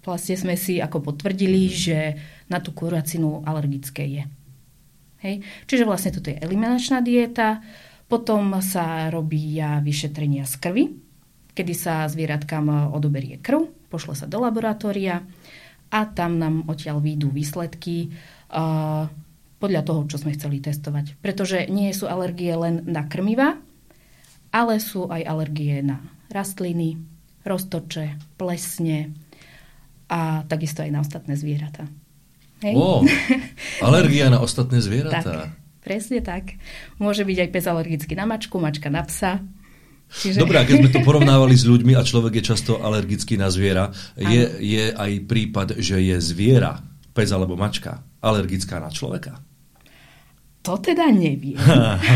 vlastne 0.00 0.36
sme 0.40 0.56
si 0.56 0.80
ako 0.80 1.12
potvrdili, 1.12 1.68
že 1.68 2.16
na 2.48 2.64
tú 2.64 2.72
kuracinu 2.72 3.44
alergické 3.44 4.08
je. 4.08 4.24
Hej. 5.20 5.44
Čiže 5.68 5.84
vlastne 5.84 6.16
toto 6.16 6.32
je 6.32 6.40
eliminačná 6.40 7.04
dieta. 7.04 7.60
Potom 8.08 8.56
sa 8.64 9.12
robí 9.12 9.60
vyšetrenia 9.60 10.48
z 10.48 10.54
krvi, 10.56 10.84
kedy 11.52 11.74
sa 11.76 12.08
zvieratkám 12.08 12.94
odoberie 12.94 13.36
krv, 13.42 13.66
pošle 13.88 14.14
sa 14.18 14.26
do 14.26 14.42
laboratória 14.42 15.22
a 15.90 16.00
tam 16.10 16.38
nám 16.42 16.66
odtiaľ 16.66 16.98
výjdu 16.98 17.30
výsledky 17.30 18.10
uh, 18.50 19.06
podľa 19.56 19.82
toho, 19.86 20.00
čo 20.10 20.20
sme 20.20 20.34
chceli 20.34 20.60
testovať. 20.60 21.16
Pretože 21.22 21.70
nie 21.70 21.88
sú 21.94 22.10
alergie 22.10 22.52
len 22.52 22.84
na 22.84 23.06
krmiva, 23.06 23.56
ale 24.52 24.78
sú 24.82 25.08
aj 25.08 25.22
alergie 25.24 25.80
na 25.80 26.02
rastliny, 26.28 27.00
roztoče, 27.46 28.36
plesne 28.36 29.14
a 30.10 30.42
takisto 30.46 30.82
aj 30.82 30.90
na 30.90 31.00
ostatné 31.02 31.34
zvieratá. 31.38 31.86
Hej? 32.62 32.74
Oh, 32.74 33.02
alergia 33.86 34.32
na 34.32 34.42
ostatné 34.42 34.82
zvieratá. 34.82 35.22
Tak, 35.22 35.84
presne 35.84 36.18
tak. 36.24 36.58
Môže 36.98 37.22
byť 37.22 37.38
aj 37.46 37.48
pes 37.52 37.64
alergický 37.68 38.14
na 38.18 38.26
mačku, 38.26 38.56
mačka 38.58 38.90
na 38.90 39.04
psa. 39.06 39.42
Čiže... 40.06 40.38
Dobre, 40.38 40.62
keď 40.62 40.74
sme 40.80 40.90
to 40.94 41.00
porovnávali 41.02 41.58
s 41.58 41.66
ľuďmi 41.66 41.98
a 41.98 42.06
človek 42.06 42.38
je 42.40 42.48
často 42.54 42.78
alergický 42.78 43.34
na 43.34 43.50
zviera, 43.50 43.90
je, 44.14 44.42
je 44.62 44.84
aj 44.94 45.12
prípad, 45.26 45.68
že 45.82 45.98
je 45.98 46.16
zviera, 46.22 46.78
pes 47.10 47.28
alebo 47.34 47.58
mačka, 47.58 48.06
alergická 48.22 48.78
na 48.78 48.88
človeka? 48.88 49.42
To 50.66 50.78
teda 50.82 51.10
neviem. 51.14 51.58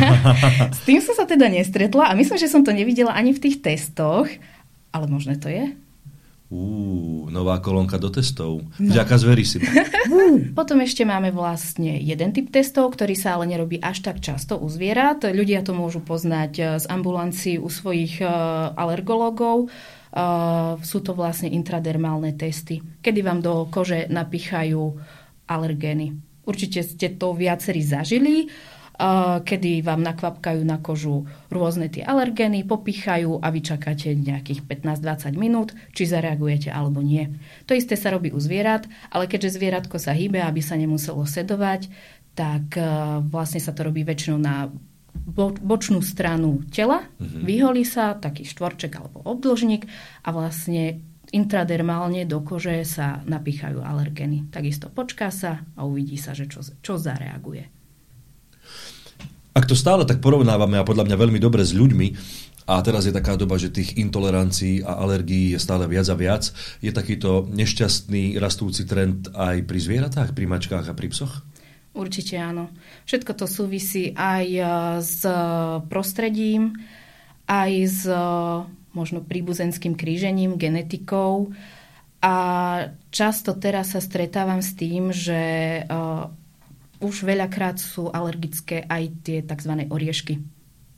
s 0.78 0.80
tým 0.82 0.98
som 0.98 1.14
sa 1.14 1.26
teda 1.26 1.46
nestretla 1.46 2.10
a 2.10 2.18
myslím, 2.18 2.38
že 2.38 2.50
som 2.50 2.66
to 2.66 2.74
nevidela 2.74 3.14
ani 3.14 3.30
v 3.30 3.42
tých 3.42 3.62
testoch, 3.62 4.26
ale 4.90 5.06
možné 5.06 5.38
to 5.38 5.46
je. 5.46 5.70
Uú, 6.50 7.30
nová 7.30 7.62
kolónka 7.62 7.94
do 7.94 8.10
testov. 8.10 8.66
No. 8.82 8.90
Vďaka 8.90 9.22
Zverisima. 9.22 9.70
Potom 10.58 10.82
ešte 10.82 11.06
máme 11.06 11.30
vlastne 11.30 11.94
jeden 12.02 12.34
typ 12.34 12.50
testov, 12.50 12.90
ktorý 12.98 13.14
sa 13.14 13.38
ale 13.38 13.46
nerobí 13.54 13.78
až 13.78 14.02
tak 14.02 14.18
často 14.18 14.58
u 14.58 14.66
zvierat. 14.66 15.22
Ľudia 15.22 15.62
to 15.62 15.78
môžu 15.78 16.02
poznať 16.02 16.52
eh, 16.58 16.66
z 16.82 16.90
ambulancií 16.90 17.54
u 17.62 17.70
svojich 17.70 18.18
uh, 18.18 18.74
alergológov. 18.74 19.70
Uh, 20.10 20.74
sú 20.82 21.06
to 21.06 21.14
vlastne 21.14 21.54
intradermálne 21.54 22.34
testy, 22.34 22.82
kedy 22.98 23.22
vám 23.22 23.38
do 23.38 23.70
kože 23.70 24.10
napichajú 24.10 24.98
alergény. 25.46 26.18
Určite 26.42 26.82
ste 26.82 27.14
to 27.14 27.30
viacerí 27.30 27.78
zažili 27.78 28.50
kedy 29.40 29.80
vám 29.80 30.04
nakvapkajú 30.04 30.60
na 30.60 30.76
kožu 30.76 31.24
rôzne 31.48 31.88
tie 31.88 32.04
alergény, 32.04 32.68
popichajú 32.68 33.40
a 33.40 33.48
vy 33.48 33.60
čakáte 33.64 34.12
nejakých 34.12 34.68
15-20 34.68 35.40
minút, 35.40 35.72
či 35.96 36.04
zareagujete 36.04 36.68
alebo 36.68 37.00
nie. 37.00 37.32
To 37.64 37.72
isté 37.72 37.96
sa 37.96 38.12
robí 38.12 38.28
u 38.28 38.40
zvierat, 38.40 38.84
ale 39.08 39.24
keďže 39.24 39.56
zvieratko 39.56 39.96
sa 39.96 40.12
hýbe, 40.12 40.44
aby 40.44 40.60
sa 40.60 40.76
nemuselo 40.76 41.24
sedovať, 41.24 41.88
tak 42.36 42.76
e, 42.76 42.84
vlastne 43.24 43.58
sa 43.58 43.72
to 43.72 43.88
robí 43.88 44.04
väčšinou 44.04 44.38
na 44.38 44.68
bočnú 45.64 46.04
stranu 46.04 46.62
tela, 46.70 47.02
mm-hmm. 47.02 47.42
vyholí 47.42 47.82
sa 47.82 48.14
taký 48.14 48.46
štvorček 48.46 48.94
alebo 48.94 49.24
obdĺžnik 49.26 49.88
a 50.22 50.28
vlastne 50.30 51.02
intradermálne 51.30 52.26
do 52.26 52.42
kože 52.42 52.82
sa 52.82 53.22
napíchajú 53.26 53.80
alergény. 53.82 54.50
Takisto 54.50 54.90
počká 54.90 55.30
sa 55.30 55.62
a 55.78 55.86
uvidí 55.86 56.18
sa, 56.18 56.34
že 56.34 56.50
čo, 56.50 56.62
čo 56.62 56.98
zareaguje. 56.98 57.79
Ak 59.50 59.66
to 59.66 59.74
stále 59.74 60.06
tak 60.06 60.22
porovnávame 60.22 60.78
a 60.78 60.86
podľa 60.86 61.10
mňa 61.10 61.16
veľmi 61.18 61.40
dobre 61.42 61.66
s 61.66 61.74
ľuďmi, 61.74 62.08
a 62.70 62.78
teraz 62.86 63.02
je 63.02 63.10
taká 63.10 63.34
doba, 63.34 63.58
že 63.58 63.74
tých 63.74 63.98
intolerancií 63.98 64.86
a 64.86 65.02
alergií 65.02 65.50
je 65.50 65.58
stále 65.58 65.90
viac 65.90 66.06
a 66.06 66.14
viac. 66.14 66.54
Je 66.78 66.94
takýto 66.94 67.50
nešťastný 67.50 68.38
rastúci 68.38 68.86
trend 68.86 69.26
aj 69.34 69.66
pri 69.66 69.78
zvieratách, 69.82 70.30
pri 70.38 70.46
mačkách 70.46 70.86
a 70.86 70.94
pri 70.94 71.10
psoch? 71.10 71.42
Určite 71.90 72.38
áno. 72.38 72.70
Všetko 73.10 73.34
to 73.34 73.50
súvisí 73.50 74.14
aj 74.14 74.46
e, 74.46 74.62
s 75.02 75.26
prostredím, 75.90 76.78
aj 77.50 77.72
s 77.90 78.06
e, 78.06 78.14
možno 78.94 79.26
príbuzenským 79.26 79.98
krížením, 79.98 80.54
genetikou. 80.54 81.50
A 82.22 82.34
často 83.10 83.58
teraz 83.58 83.98
sa 83.98 84.00
stretávam 84.04 84.62
s 84.62 84.78
tým, 84.78 85.10
že 85.10 85.82
e, 85.82 85.92
už 87.00 87.24
veľakrát 87.24 87.80
sú 87.80 88.12
alergické 88.12 88.84
aj 88.84 89.02
tie 89.24 89.38
tzv. 89.40 89.88
oriešky. 89.88 90.40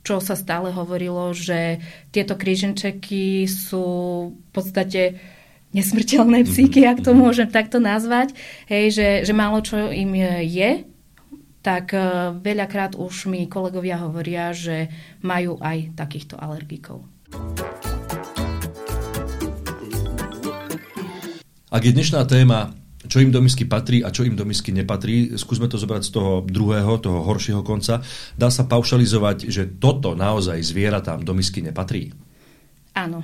Čo 0.02 0.18
sa 0.18 0.34
stále 0.34 0.74
hovorilo, 0.74 1.30
že 1.30 1.78
tieto 2.10 2.34
kríženčeky 2.34 3.46
sú 3.46 3.86
v 4.34 4.50
podstate 4.50 5.22
nesmrteľné 5.70 6.42
psíky, 6.42 6.84
ak 6.84 7.06
to 7.06 7.14
môžem 7.14 7.46
takto 7.48 7.78
nazvať. 7.78 8.34
Hej, 8.66 8.98
že, 8.98 9.08
že 9.22 9.32
málo 9.32 9.62
čo 9.62 9.88
im 9.94 10.12
je, 10.42 10.84
tak 11.62 11.94
e, 11.94 12.34
veľakrát 12.42 12.98
už 12.98 13.30
mi 13.30 13.46
kolegovia 13.46 14.02
hovoria, 14.02 14.50
že 14.50 14.90
majú 15.22 15.56
aj 15.62 15.94
takýchto 15.94 16.34
alergikov. 16.34 17.06
Ak 21.72 21.82
je 21.88 21.94
dnešná 21.94 22.28
téma 22.28 22.76
čo 23.12 23.20
im 23.20 23.28
do 23.28 23.44
misky 23.44 23.68
patrí 23.68 24.00
a 24.00 24.08
čo 24.08 24.24
im 24.24 24.32
do 24.32 24.48
misky 24.48 24.72
nepatrí. 24.72 25.36
Skúsme 25.36 25.68
to 25.68 25.76
zobrať 25.76 26.08
z 26.08 26.10
toho 26.16 26.40
druhého, 26.40 26.96
toho 26.96 27.20
horšieho 27.20 27.60
konca. 27.60 28.00
Dá 28.40 28.48
sa 28.48 28.64
paušalizovať, 28.64 29.52
že 29.52 29.68
toto 29.68 30.16
naozaj 30.16 30.64
zvieratám 30.64 31.20
do 31.20 31.36
misky 31.36 31.60
nepatrí? 31.60 32.08
Áno. 32.96 33.20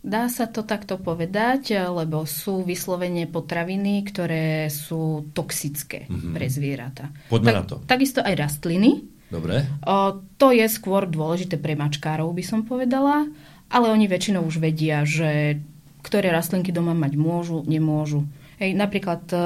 Dá 0.00 0.30
sa 0.30 0.48
to 0.48 0.64
takto 0.64 0.96
povedať, 1.02 1.76
lebo 1.84 2.24
sú 2.24 2.64
vyslovene 2.64 3.28
potraviny, 3.28 4.06
ktoré 4.06 4.70
sú 4.72 5.28
toxické 5.34 6.06
mm-hmm. 6.06 6.32
pre 6.32 6.46
zvieratá. 6.48 7.10
Poďme 7.28 7.52
tak, 7.52 7.58
na 7.58 7.64
to. 7.66 7.76
Takisto 7.84 8.24
aj 8.24 8.38
rastliny. 8.38 9.04
Dobre. 9.28 9.66
O, 9.82 10.22
to 10.38 10.54
je 10.54 10.64
skôr 10.70 11.10
dôležité 11.10 11.58
pre 11.58 11.74
mačkárov, 11.74 12.30
by 12.30 12.44
som 12.46 12.62
povedala, 12.62 13.26
ale 13.66 13.86
oni 13.90 14.06
väčšinou 14.06 14.46
už 14.46 14.62
vedia, 14.62 15.02
že 15.02 15.58
ktoré 16.06 16.30
rastlinky 16.30 16.70
doma 16.70 16.94
mať 16.94 17.18
môžu, 17.18 17.66
nemôžu. 17.66 18.30
Hej, 18.56 18.72
napríklad 18.72 19.22
e, 19.32 19.38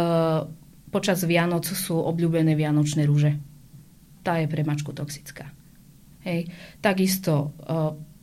počas 0.95 1.27
Vianoc 1.27 1.67
sú 1.67 1.99
obľúbené 1.99 2.55
vianočné 2.55 3.03
rúže. 3.07 3.35
Tá 4.23 4.39
je 4.39 4.47
pre 4.47 4.63
mačku 4.63 4.95
toxická. 4.95 5.51
Hej. 6.23 6.47
Takisto 6.79 7.33
e, 7.35 7.49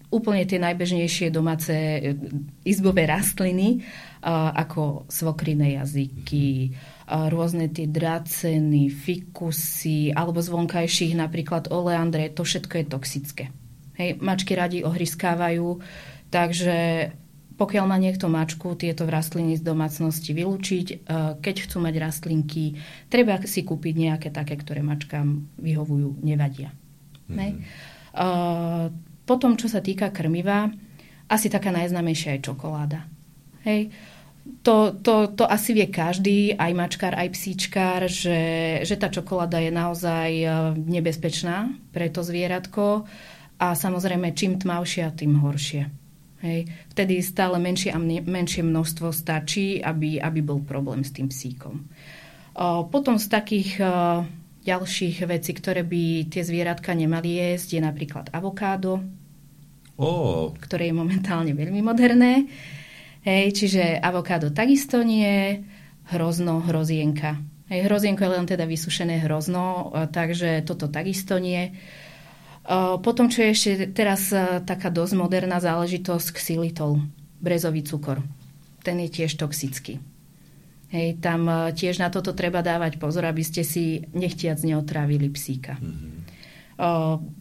úplne 0.07 0.47
tie 0.47 0.63
najbežnejšie 0.63 1.27
domáce 1.27 1.75
e, 1.75 2.15
izbové 2.63 3.03
rastliny, 3.03 3.83
ako 4.27 5.07
svokriné 5.07 5.77
jazyky, 5.77 6.73
rôzne 7.07 7.71
tie 7.71 7.87
draceny, 7.87 8.91
fikusy, 8.91 10.11
alebo 10.11 10.41
z 10.41 10.51
napríklad 11.15 11.71
oleandre, 11.71 12.33
to 12.33 12.43
všetko 12.43 12.73
je 12.81 12.85
toxické. 12.91 13.45
Hej, 13.95 14.19
mačky 14.19 14.57
radi 14.57 14.83
ohryskávajú, 14.83 15.79
takže 16.33 17.07
pokiaľ 17.57 17.85
má 17.89 17.97
niekto 17.97 18.29
mačku, 18.29 18.77
tieto 18.77 19.09
rastliny 19.09 19.57
z 19.57 19.65
domácnosti 19.65 20.31
vylúčiť. 20.31 20.87
E, 20.93 20.95
keď 21.41 21.55
chcú 21.65 21.81
mať 21.81 21.95
rastlinky, 21.97 22.77
treba 23.09 23.41
si 23.43 23.65
kúpiť 23.65 23.93
nejaké 23.97 24.29
také, 24.29 24.55
ktoré 24.55 24.85
mačkám 24.85 25.49
vyhovujú, 25.57 26.21
nevadia. 26.21 26.69
Mm-hmm. 27.27 27.59
Potom, 29.27 29.59
čo 29.59 29.67
sa 29.67 29.83
týka 29.83 30.09
krmiva, 30.15 30.71
asi 31.27 31.51
taká 31.51 31.75
najznámejšia 31.75 32.39
je 32.39 32.45
čokoláda. 32.47 33.03
Hej. 33.67 33.91
To, 34.63 34.95
to, 35.03 35.35
to 35.35 35.43
asi 35.43 35.75
vie 35.75 35.91
každý, 35.91 36.55
aj 36.55 36.71
mačkár, 36.71 37.19
aj 37.19 37.35
psíčkár, 37.35 38.07
že, 38.07 38.39
že 38.87 38.95
tá 38.95 39.11
čokoláda 39.11 39.59
je 39.59 39.71
naozaj 39.75 40.31
e, 40.31 40.47
nebezpečná 40.87 41.75
pre 41.91 42.07
to 42.07 42.23
zvieratko 42.23 43.03
a 43.59 43.75
samozrejme 43.75 44.31
čím 44.31 44.55
tmavšia, 44.55 45.11
tým 45.19 45.35
horšie. 45.43 46.06
Hej. 46.47 46.71
Vtedy 46.95 47.19
stále 47.19 47.59
menšie 47.59 47.91
a 47.91 47.99
menšie 47.99 48.63
množstvo 48.63 49.11
stačí, 49.11 49.83
aby, 49.83 50.15
aby 50.15 50.39
bol 50.39 50.63
problém 50.63 51.03
s 51.03 51.11
tým 51.11 51.27
psíkom. 51.27 51.83
O, 52.55 52.87
potom 52.87 53.19
z 53.19 53.27
takých 53.27 53.83
o, 53.83 53.87
ďalších 54.63 55.27
vecí, 55.27 55.51
ktoré 55.51 55.83
by 55.83 56.31
tie 56.31 56.43
zvieratka 56.47 56.95
nemali 56.95 57.35
jesť, 57.35 57.67
je 57.75 57.81
napríklad 57.83 58.25
avokádo, 58.31 59.03
oh. 59.99 60.55
ktoré 60.55 60.87
je 60.87 60.95
momentálne 60.95 61.51
veľmi 61.51 61.83
moderné. 61.83 62.47
Hej, 63.27 63.59
čiže 63.59 63.99
avokádo 63.99 64.55
takisto 64.55 65.03
nie, 65.03 65.67
hrozno, 66.15 66.63
hrozienka. 66.63 67.35
Hej, 67.67 67.91
hrozienko 67.91 68.23
je 68.23 68.31
len 68.31 68.47
teda 68.47 68.63
vysušené 68.63 69.27
hrozno, 69.27 69.91
takže 70.15 70.63
toto 70.63 70.87
takisto 70.87 71.35
nie. 71.35 71.75
Potom, 72.99 73.31
čo 73.31 73.47
je 73.47 73.49
ešte 73.55 73.71
teraz 73.95 74.27
taká 74.67 74.91
dosť 74.91 75.13
moderná 75.15 75.63
záležitosť, 75.63 76.35
xylitol, 76.35 76.99
brezový 77.39 77.87
cukor. 77.87 78.19
Ten 78.83 78.99
je 78.99 79.07
tiež 79.07 79.39
toxický. 79.39 80.03
Hej, 80.91 81.19
tam 81.23 81.47
tiež 81.71 81.99
na 81.99 82.11
toto 82.11 82.35
treba 82.35 82.63
dávať 82.63 82.99
pozor, 82.99 83.27
aby 83.27 83.43
ste 83.43 83.63
si 83.63 84.03
nechtiac 84.11 84.59
neotrávili 84.63 85.27
psíka. 85.31 85.79
Mm-hmm. 85.79 86.15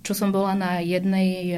Čo 0.02 0.12
som 0.16 0.32
bola 0.32 0.56
na 0.56 0.72
jednej 0.80 1.54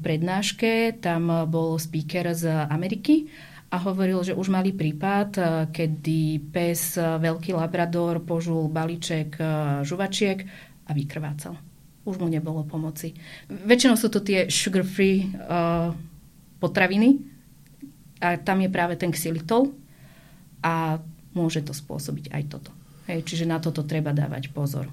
prednáške, 0.00 0.98
tam 1.00 1.30
bol 1.46 1.78
speaker 1.78 2.34
z 2.34 2.50
Ameriky 2.68 3.30
a 3.70 3.78
hovoril, 3.78 4.26
že 4.26 4.34
už 4.34 4.50
mali 4.50 4.74
prípad, 4.74 5.30
kedy 5.70 6.50
pes 6.50 6.98
veľký 6.98 7.54
labrador 7.54 8.20
požul 8.26 8.66
balíček 8.66 9.38
žuvačiek 9.86 10.42
a 10.84 10.90
vykrvácal. 10.90 11.69
Už 12.10 12.18
mu 12.18 12.26
nebolo 12.26 12.66
pomoci. 12.66 13.14
Väčšinou 13.46 13.94
sú 13.94 14.10
to 14.10 14.18
tie 14.18 14.50
sugar-free 14.50 15.30
potraviny 16.58 17.22
a 18.18 18.34
tam 18.42 18.58
je 18.58 18.68
práve 18.68 18.98
ten 18.98 19.14
xylitol 19.14 19.70
a 20.58 20.98
môže 21.30 21.62
to 21.62 21.70
spôsobiť 21.70 22.34
aj 22.34 22.42
toto. 22.50 22.74
Hej, 23.06 23.22
čiže 23.22 23.46
na 23.46 23.62
toto 23.62 23.86
treba 23.86 24.10
dávať 24.10 24.50
pozor. 24.50 24.90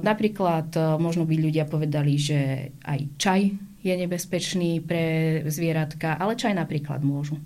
Napríklad 0.00 0.72
možno 1.02 1.26
by 1.26 1.34
ľudia 1.36 1.66
povedali, 1.66 2.14
že 2.14 2.70
aj 2.86 3.00
čaj 3.18 3.40
je 3.82 3.94
nebezpečný 3.96 4.80
pre 4.80 5.42
zvieratka, 5.50 6.16
ale 6.16 6.38
čaj 6.38 6.54
napríklad 6.54 7.02
môžu. 7.02 7.36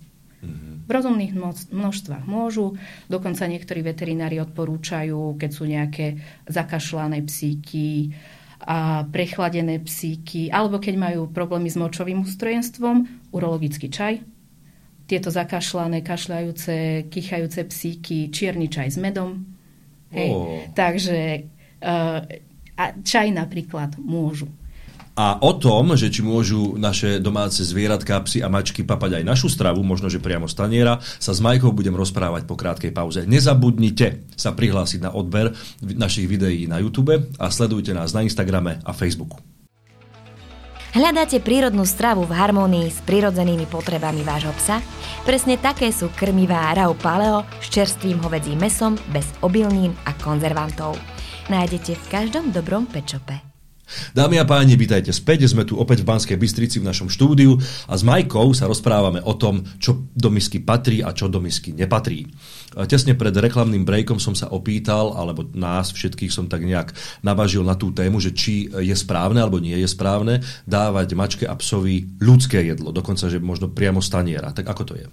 V 0.85 0.91
rozumných 0.93 1.33
množstvách 1.73 2.29
môžu. 2.29 2.77
Dokonca 3.09 3.49
niektorí 3.49 3.81
veterinári 3.81 4.37
odporúčajú, 4.45 5.41
keď 5.41 5.51
sú 5.51 5.65
nejaké 5.65 6.21
zakašľané 6.45 7.25
psíky 7.25 8.13
a 8.65 9.05
prechladené 9.09 9.81
psíky, 9.81 10.53
alebo 10.53 10.81
keď 10.81 10.95
majú 10.97 11.29
problémy 11.33 11.69
s 11.73 11.81
močovým 11.81 12.25
ústrojenstvom, 12.25 13.29
urologický 13.33 13.89
čaj. 13.89 14.25
Tieto 15.05 15.29
zakašľané, 15.29 16.01
kašľajúce, 16.01 17.09
kýchajúce 17.13 17.61
psíky, 17.69 18.33
čierny 18.33 18.73
čaj 18.73 18.89
s 18.89 18.99
medom. 19.01 19.45
Hej. 20.13 20.31
Oh. 20.33 20.65
Takže 20.73 21.45
a 22.75 22.85
čaj 23.05 23.29
napríklad 23.37 24.01
môžu. 24.01 24.49
A 25.15 25.39
o 25.39 25.55
tom, 25.55 25.95
že 25.95 26.11
či 26.11 26.27
môžu 26.27 26.75
naše 26.75 27.23
domáce 27.23 27.63
zvieratka, 27.63 28.19
psy 28.27 28.43
a 28.43 28.51
mačky 28.51 28.83
papať 28.83 29.23
aj 29.23 29.25
našu 29.25 29.47
stravu, 29.47 29.87
možno 29.87 30.11
že 30.11 30.19
priamo 30.19 30.51
z 30.51 30.59
taniera, 30.59 30.99
sa 31.23 31.31
s 31.31 31.39
Majkou 31.39 31.71
budem 31.71 31.95
rozprávať 31.95 32.51
po 32.51 32.59
krátkej 32.59 32.91
pauze. 32.91 33.23
Nezabudnite 33.23 34.27
sa 34.35 34.51
prihlásiť 34.51 35.07
na 35.07 35.15
odber 35.15 35.55
našich 35.79 36.27
videí 36.27 36.67
na 36.67 36.83
YouTube 36.83 37.15
a 37.15 37.47
sledujte 37.47 37.95
nás 37.95 38.11
na 38.11 38.27
Instagrame 38.27 38.83
a 38.83 38.91
Facebooku. 38.91 39.39
Hľadáte 40.95 41.43
prírodnú 41.43 41.87
stravu 41.87 42.23
v 42.27 42.35
harmónii 42.35 42.87
s 42.87 43.03
prirodzenými 43.03 43.67
potrebami 43.67 44.23
vášho 44.23 44.55
psa? 44.59 44.79
Presne 45.27 45.59
také 45.59 45.91
sú 45.91 46.11
krmivá 46.15 46.71
Rau 46.75 46.95
Paleo 46.95 47.43
s 47.59 47.67
čerstvým 47.71 48.23
hovedzím 48.23 48.63
mesom 48.63 48.95
bez 49.11 49.27
obilnín 49.43 49.95
a 50.07 50.15
konzervantov 50.19 50.95
nájdete 51.49 51.99
v 51.99 52.05
každom 52.09 52.55
dobrom 52.55 52.87
pečope. 52.89 53.54
Dámy 54.17 54.41
a 54.41 54.49
páni, 54.49 54.81
vítajte 54.81 55.13
späť. 55.13 55.45
Sme 55.45 55.69
tu 55.69 55.77
opäť 55.77 56.01
v 56.01 56.09
Banskej 56.09 56.41
Bystrici 56.41 56.81
v 56.81 56.89
našom 56.89 57.13
štúdiu 57.13 57.61
a 57.85 57.95
s 57.95 58.03
Majkou 58.03 58.57
sa 58.57 58.65
rozprávame 58.65 59.21
o 59.21 59.37
tom, 59.37 59.61
čo 59.77 60.09
do 60.17 60.33
misky 60.33 60.65
patrí 60.65 61.05
a 61.05 61.13
čo 61.13 61.29
do 61.29 61.37
misky 61.37 61.77
nepatrí. 61.77 62.33
Tesne 62.89 63.15
pred 63.15 63.37
reklamným 63.37 63.85
breakom 63.85 64.17
som 64.19 64.33
sa 64.33 64.51
opýtal, 64.51 65.15
alebo 65.15 65.47
nás 65.53 65.93
všetkých 65.93 66.33
som 66.33 66.49
tak 66.49 66.65
nejak 66.65 66.97
navažil 67.23 67.63
na 67.63 67.77
tú 67.77 67.93
tému, 67.93 68.19
že 68.19 68.33
či 68.33 68.67
je 68.67 68.97
správne 68.97 69.45
alebo 69.45 69.61
nie 69.61 69.77
je 69.77 69.87
správne 69.87 70.41
dávať 70.65 71.15
mačke 71.15 71.45
a 71.45 71.55
psovi 71.55 72.19
ľudské 72.19 72.65
jedlo, 72.65 72.91
dokonca, 72.91 73.29
že 73.29 73.39
možno 73.39 73.71
priamo 73.71 74.01
staniera. 74.01 74.51
Tak 74.51 74.65
ako 74.65 74.83
to 74.89 74.95
je? 74.97 75.07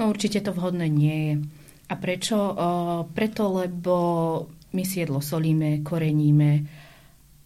No 0.00 0.08
určite 0.08 0.40
to 0.40 0.56
vhodné 0.56 0.88
nie 0.88 1.18
je. 1.28 1.34
A 1.90 1.94
prečo? 2.00 2.38
O, 2.38 2.68
preto, 3.12 3.50
lebo 3.60 3.96
my 4.72 4.82
si 4.86 5.02
jedlo 5.02 5.18
solíme, 5.18 5.82
koreníme 5.82 6.79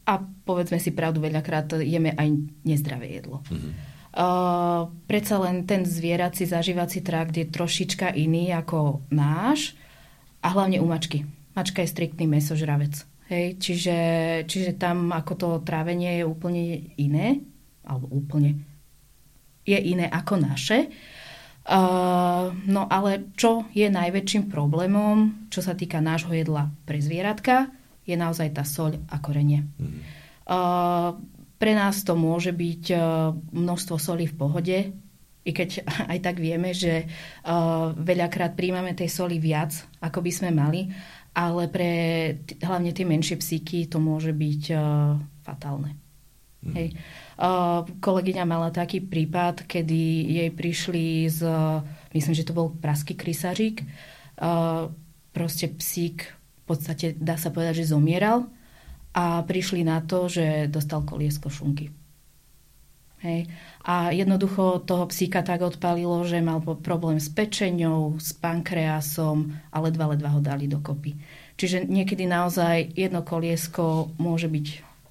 a 0.04 0.20
povedzme 0.20 0.76
si 0.76 0.92
pravdu, 0.92 1.24
veľakrát 1.24 1.80
jeme 1.80 2.12
aj 2.12 2.28
nezdravé 2.64 3.20
jedlo. 3.20 3.40
Mm-hmm. 3.48 3.72
Uh, 4.14 4.94
predsa 5.10 5.42
len 5.42 5.66
ten 5.66 5.82
zvierací 5.82 6.46
zažívací 6.46 7.02
trakt 7.02 7.34
je 7.34 7.50
trošička 7.50 8.14
iný 8.14 8.54
ako 8.54 9.02
náš 9.10 9.74
a 10.38 10.54
hlavne 10.54 10.78
u 10.78 10.86
mačky. 10.86 11.26
Mačka 11.58 11.82
je 11.82 11.90
striktný 11.90 12.30
mesožravec. 12.30 12.94
Hej, 13.26 13.58
čiže, 13.58 13.98
čiže 14.46 14.78
tam 14.78 15.10
ako 15.10 15.32
to 15.34 15.48
trávenie 15.66 16.22
je 16.22 16.24
úplne 16.28 16.94
iné, 16.94 17.42
alebo 17.82 18.06
úplne 18.12 18.62
je 19.66 19.80
iné 19.80 20.06
ako 20.06 20.38
naše. 20.38 20.92
Uh, 21.64 22.52
no 22.68 22.84
ale 22.86 23.32
čo 23.40 23.64
je 23.72 23.88
najväčším 23.88 24.52
problémom, 24.52 25.48
čo 25.48 25.64
sa 25.64 25.72
týka 25.72 25.98
nášho 26.04 26.36
jedla 26.36 26.68
pre 26.84 27.00
zvieratka, 27.00 27.72
je 28.04 28.16
naozaj 28.16 28.52
tá 28.52 28.64
soľ 28.64 29.00
a 29.08 29.16
korenie. 29.20 29.64
Mm. 29.80 30.00
Uh, 30.44 31.16
pre 31.56 31.72
nás 31.72 32.04
to 32.04 32.12
môže 32.12 32.52
byť 32.52 32.92
množstvo 33.56 33.96
soli 33.96 34.28
v 34.28 34.36
pohode, 34.36 34.76
i 35.44 35.50
keď 35.52 35.84
aj 36.12 36.18
tak 36.24 36.36
vieme, 36.40 36.72
že 36.72 37.04
uh, 37.04 37.92
veľakrát 37.94 38.56
príjmame 38.56 38.96
tej 38.96 39.12
soli 39.12 39.36
viac, 39.38 39.76
ako 40.00 40.24
by 40.24 40.32
sme 40.32 40.50
mali, 40.50 40.88
ale 41.36 41.68
pre 41.68 41.92
t- 42.42 42.56
hlavne 42.64 42.90
tie 42.94 43.04
menšie 43.06 43.36
psíky 43.38 43.86
to 43.86 44.00
môže 44.00 44.32
byť 44.32 44.62
uh, 44.72 45.16
fatálne. 45.44 46.00
Mm. 46.64 46.74
Hej. 46.74 46.88
Uh, 47.36 47.84
kolegyňa 48.00 48.44
mala 48.48 48.72
taký 48.72 49.04
prípad, 49.04 49.68
kedy 49.68 50.00
jej 50.40 50.50
prišli 50.54 51.28
z, 51.28 51.44
myslím, 52.16 52.34
že 52.34 52.46
to 52.46 52.56
bol 52.56 52.72
praský 52.72 53.18
krysařík, 53.18 53.82
proste 55.34 55.66
psík 55.70 56.30
podstate 56.66 57.12
dá 57.16 57.36
sa 57.36 57.52
povedať, 57.52 57.84
že 57.84 57.92
zomieral 57.92 58.48
a 59.14 59.44
prišli 59.44 59.86
na 59.86 60.02
to, 60.02 60.26
že 60.26 60.66
dostal 60.72 61.04
koliesko 61.06 61.52
šunky. 61.52 61.92
Hej. 63.24 63.48
A 63.88 64.12
jednoducho 64.12 64.84
toho 64.84 65.08
psíka 65.08 65.40
tak 65.40 65.64
odpalilo, 65.64 66.28
že 66.28 66.44
mal 66.44 66.60
problém 66.60 67.16
s 67.16 67.32
pečeňou, 67.32 68.20
s 68.20 68.36
pankreasom 68.36 69.48
a 69.72 69.76
ledva, 69.80 70.12
ledva 70.12 70.28
ho 70.36 70.44
dali 70.44 70.68
dokopy. 70.68 71.16
Čiže 71.56 71.88
niekedy 71.88 72.28
naozaj 72.28 72.92
jedno 72.92 73.24
koliesko 73.24 74.12
môže 74.20 74.52
byť 74.52 74.66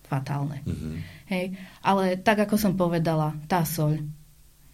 fatálne. 0.05 0.61
Mm-hmm. 0.61 0.95
Hej. 1.33 1.45
Ale 1.81 2.21
tak, 2.21 2.45
ako 2.45 2.53
som 2.53 2.77
povedala, 2.77 3.33
tá 3.49 3.65
soľ, 3.65 3.97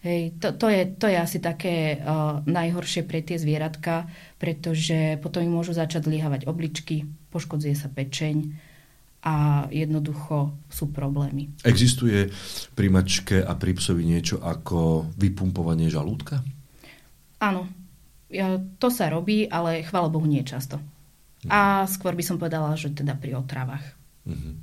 hej, 0.04 0.34
to, 0.40 0.56
to, 0.56 0.66
je, 0.68 0.82
to 0.96 1.06
je 1.08 1.18
asi 1.18 1.38
také 1.40 2.00
uh, 2.00 2.40
najhoršie 2.44 3.04
pre 3.04 3.20
tie 3.20 3.36
zvieratka, 3.36 4.08
pretože 4.40 5.20
potom 5.20 5.44
im 5.44 5.52
môžu 5.52 5.76
začať 5.76 6.08
zlyhávať 6.08 6.48
obličky, 6.48 7.08
poškodzuje 7.32 7.74
sa 7.76 7.88
pečeň 7.92 8.68
a 9.20 9.68
jednoducho 9.68 10.56
sú 10.72 10.88
problémy. 10.96 11.52
Existuje 11.68 12.32
pri 12.72 12.88
mačke 12.88 13.44
a 13.44 13.52
pri 13.52 13.76
psovi 13.76 14.08
niečo 14.08 14.40
ako 14.40 15.12
vypumpovanie 15.20 15.92
žalúdka? 15.92 16.40
Áno, 17.40 17.68
to 18.80 18.88
sa 18.88 19.12
robí, 19.12 19.44
ale 19.44 19.84
chvála 19.84 20.08
Bohu 20.08 20.24
nie 20.24 20.40
často. 20.40 20.80
A 21.48 21.88
skôr 21.88 22.12
by 22.12 22.24
som 22.24 22.36
povedala, 22.36 22.76
že 22.76 22.92
teda 22.92 23.16
pri 23.16 23.36
otravách. 23.40 23.84
Mm-hmm. 24.28 24.54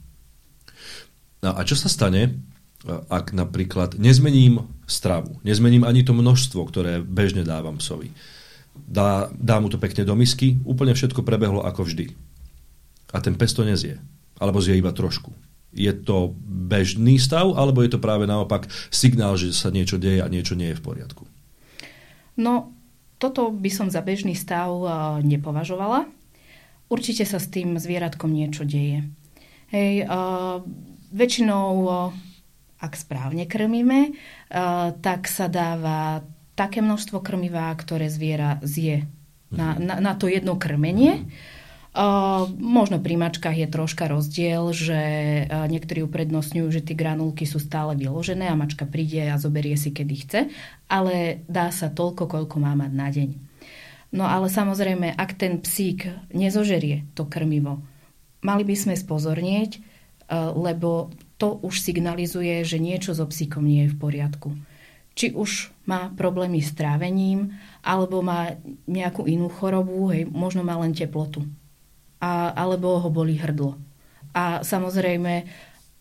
No 1.46 1.50
a 1.54 1.62
čo 1.66 1.78
sa 1.78 1.90
stane, 1.90 2.38
ak 2.86 3.34
napríklad 3.34 3.98
nezmením 3.98 4.70
stravu, 4.86 5.42
nezmením 5.42 5.84
ani 5.84 6.06
to 6.06 6.14
množstvo, 6.14 6.62
ktoré 6.70 7.02
bežne 7.02 7.42
dávam 7.42 7.82
psovi. 7.82 8.14
Dá, 8.78 9.34
dá 9.34 9.58
mu 9.58 9.74
to 9.74 9.82
pekne 9.82 10.06
do 10.06 10.14
misky, 10.14 10.62
úplne 10.62 10.94
všetko 10.94 11.26
prebehlo 11.26 11.66
ako 11.66 11.90
vždy. 11.90 12.14
A 13.12 13.18
ten 13.18 13.34
pes 13.34 13.58
to 13.58 13.66
nezie. 13.66 13.98
Alebo 14.38 14.62
zje 14.62 14.78
iba 14.78 14.94
trošku. 14.94 15.34
Je 15.74 15.90
to 15.92 16.38
bežný 16.46 17.18
stav, 17.18 17.58
alebo 17.58 17.82
je 17.82 17.98
to 17.98 18.00
práve 18.00 18.30
naopak 18.30 18.70
signál, 18.94 19.34
že 19.36 19.52
sa 19.52 19.74
niečo 19.74 19.98
deje 19.98 20.22
a 20.22 20.30
niečo 20.30 20.54
nie 20.54 20.72
je 20.72 20.78
v 20.78 20.86
poriadku? 20.86 21.26
No, 22.38 22.72
toto 23.18 23.50
by 23.50 23.70
som 23.74 23.90
za 23.90 24.06
bežný 24.06 24.38
stav 24.38 24.70
nepovažovala. 25.26 26.06
Určite 26.88 27.26
sa 27.26 27.42
s 27.42 27.50
tým 27.50 27.82
zvieratkom 27.82 28.30
niečo 28.30 28.64
deje. 28.64 29.10
Hej, 29.74 30.08
uh, 30.08 30.64
Väčšinou, 31.12 31.90
ak 32.78 32.94
správne 32.94 33.50
krmíme, 33.50 34.14
tak 35.02 35.26
sa 35.26 35.50
dáva 35.50 36.22
také 36.58 36.82
množstvo 36.82 37.22
krmiva, 37.22 37.70
ktoré 37.74 38.10
zviera 38.10 38.58
zje 38.66 39.06
na, 39.54 39.78
na, 39.78 40.02
na 40.02 40.14
to 40.18 40.26
jedno 40.30 40.58
krmenie. 40.58 41.26
možno 42.58 43.02
pri 43.02 43.16
mačkách 43.18 43.58
je 43.58 43.68
troška 43.70 44.06
rozdiel, 44.10 44.70
že 44.74 45.00
niektorí 45.50 46.06
uprednostňujú, 46.06 46.68
že 46.70 46.86
tie 46.86 46.94
granulky 46.98 47.50
sú 47.50 47.58
stále 47.58 47.98
vyložené 47.98 48.50
a 48.50 48.60
mačka 48.60 48.86
príde 48.86 49.26
a 49.26 49.42
zoberie 49.42 49.74
si, 49.78 49.90
kedy 49.90 50.16
chce, 50.26 50.42
ale 50.86 51.42
dá 51.50 51.74
sa 51.74 51.90
toľko, 51.90 52.30
koľko 52.30 52.56
má 52.62 52.78
mať 52.78 52.92
na 52.94 53.08
deň. 53.10 53.30
No 54.08 54.24
ale 54.24 54.48
samozrejme, 54.48 55.14
ak 55.18 55.36
ten 55.36 55.60
psík 55.60 56.08
nezožerie 56.32 57.10
to 57.12 57.28
krmivo, 57.28 57.84
mali 58.40 58.64
by 58.64 58.76
sme 58.78 58.96
spozornieť, 58.96 59.84
lebo 60.56 61.12
to 61.38 61.62
už 61.62 61.82
signalizuje, 61.82 62.66
že 62.66 62.82
niečo 62.82 63.14
so 63.14 63.30
psíkom 63.30 63.66
nie 63.66 63.86
je 63.86 63.94
v 63.94 64.00
poriadku. 64.02 64.58
Či 65.18 65.34
už 65.34 65.74
má 65.90 66.14
problémy 66.14 66.62
s 66.62 66.74
trávením, 66.78 67.58
alebo 67.82 68.22
má 68.22 68.58
nejakú 68.86 69.26
inú 69.26 69.50
chorobu, 69.50 70.14
hej, 70.14 70.30
možno 70.30 70.62
má 70.62 70.78
len 70.78 70.94
teplotu 70.94 71.46
a, 72.22 72.54
alebo 72.54 72.98
ho 73.02 73.10
boli 73.10 73.38
hrdlo. 73.38 73.78
A 74.34 74.62
samozrejme, 74.62 75.46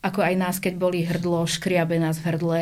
ako 0.05 0.21
aj 0.21 0.35
nás, 0.37 0.57
keď 0.61 0.75
boli 0.77 1.05
hrdlo, 1.05 1.49
škriabe 1.49 1.97
nás 1.97 2.21
v 2.21 2.27
hrdle, 2.33 2.61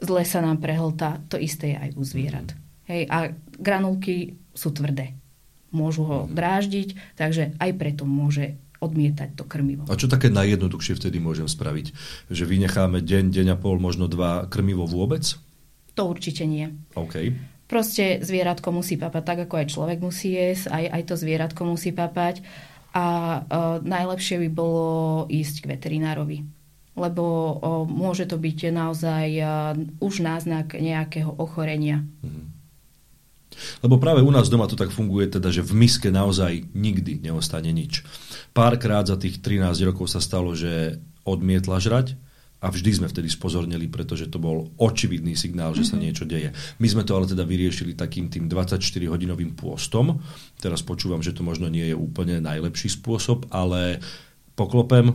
zle 0.00 0.22
sa 0.24 0.40
nám 0.40 0.60
prehltá, 0.60 1.20
to 1.28 1.36
isté 1.36 1.76
je 1.76 1.76
aj 1.76 1.90
u 1.96 2.02
zvierat. 2.04 2.48
Mm. 2.52 2.60
Hej, 2.88 3.02
a 3.08 3.18
granulky 3.56 4.36
sú 4.52 4.74
tvrdé. 4.74 5.16
Môžu 5.72 6.04
ho 6.04 6.18
mhm. 6.28 6.36
dráždiť, 6.36 6.88
takže 7.16 7.56
aj 7.56 7.70
preto 7.76 8.04
môže 8.04 8.60
odmietať 8.82 9.38
to 9.38 9.46
krmivo. 9.46 9.86
A 9.86 9.94
čo 9.94 10.10
také 10.10 10.26
najjednoduchšie 10.28 10.98
vtedy 10.98 11.22
môžem 11.22 11.46
spraviť? 11.46 11.94
Že 12.28 12.44
vynecháme 12.50 12.98
deň, 12.98 13.24
deň 13.30 13.46
a 13.54 13.56
pol, 13.56 13.78
možno 13.78 14.10
dva 14.10 14.50
krmivo 14.50 14.84
vôbec? 14.84 15.38
To 15.94 16.10
určite 16.10 16.42
nie. 16.42 16.74
OK. 16.98 17.30
Proste 17.70 18.20
zvieratko 18.20 18.68
musí 18.74 19.00
papať 19.00 19.22
tak, 19.24 19.38
ako 19.48 19.54
aj 19.56 19.66
človek 19.72 19.98
musí 20.04 20.36
jesť, 20.36 20.68
aj, 20.68 20.84
aj 20.92 21.02
to 21.08 21.14
zvieratko 21.16 21.62
musí 21.64 21.94
papať 21.94 22.44
a 22.92 23.04
uh, 23.40 23.80
najlepšie 23.80 24.36
by 24.44 24.48
bolo 24.52 25.24
ísť 25.32 25.64
k 25.64 25.68
veterinárovi. 25.78 26.44
Lebo 26.92 27.24
uh, 27.24 27.56
môže 27.88 28.28
to 28.28 28.36
byť 28.36 28.68
naozaj 28.68 29.28
uh, 29.40 29.48
už 30.04 30.20
náznak 30.20 30.76
nejakého 30.76 31.32
ochorenia. 31.40 32.04
Mm. 32.20 32.52
Lebo 33.80 33.96
práve 34.00 34.20
u 34.20 34.32
nás 34.32 34.48
doma 34.48 34.68
to 34.68 34.76
tak 34.76 34.92
funguje, 34.92 35.28
teda, 35.28 35.52
že 35.52 35.64
v 35.64 35.72
miske 35.76 36.08
naozaj 36.08 36.72
nikdy 36.72 37.20
neostane 37.20 37.72
nič. 37.72 38.04
Párkrát 38.52 39.08
za 39.08 39.16
tých 39.16 39.40
13 39.40 39.72
rokov 39.88 40.12
sa 40.12 40.20
stalo, 40.20 40.52
že 40.52 41.00
odmietla 41.24 41.80
žrať, 41.80 42.16
a 42.62 42.70
vždy 42.70 43.02
sme 43.02 43.10
vtedy 43.10 43.26
spozornili, 43.26 43.90
pretože 43.90 44.30
to 44.30 44.38
bol 44.38 44.70
očividný 44.78 45.34
signál, 45.34 45.74
že 45.74 45.82
sa 45.82 45.98
mhm. 45.98 46.02
niečo 46.06 46.24
deje. 46.24 46.54
My 46.78 46.86
sme 46.86 47.02
to 47.02 47.18
ale 47.18 47.26
teda 47.26 47.42
vyriešili 47.42 47.98
takým 47.98 48.30
tým 48.30 48.46
24-hodinovým 48.46 49.58
pôstom. 49.58 50.22
Teraz 50.62 50.86
počúvam, 50.86 51.18
že 51.18 51.34
to 51.34 51.42
možno 51.42 51.66
nie 51.66 51.90
je 51.90 51.96
úplne 51.98 52.38
najlepší 52.38 53.02
spôsob, 53.02 53.50
ale 53.50 53.98
poklopem, 54.54 55.12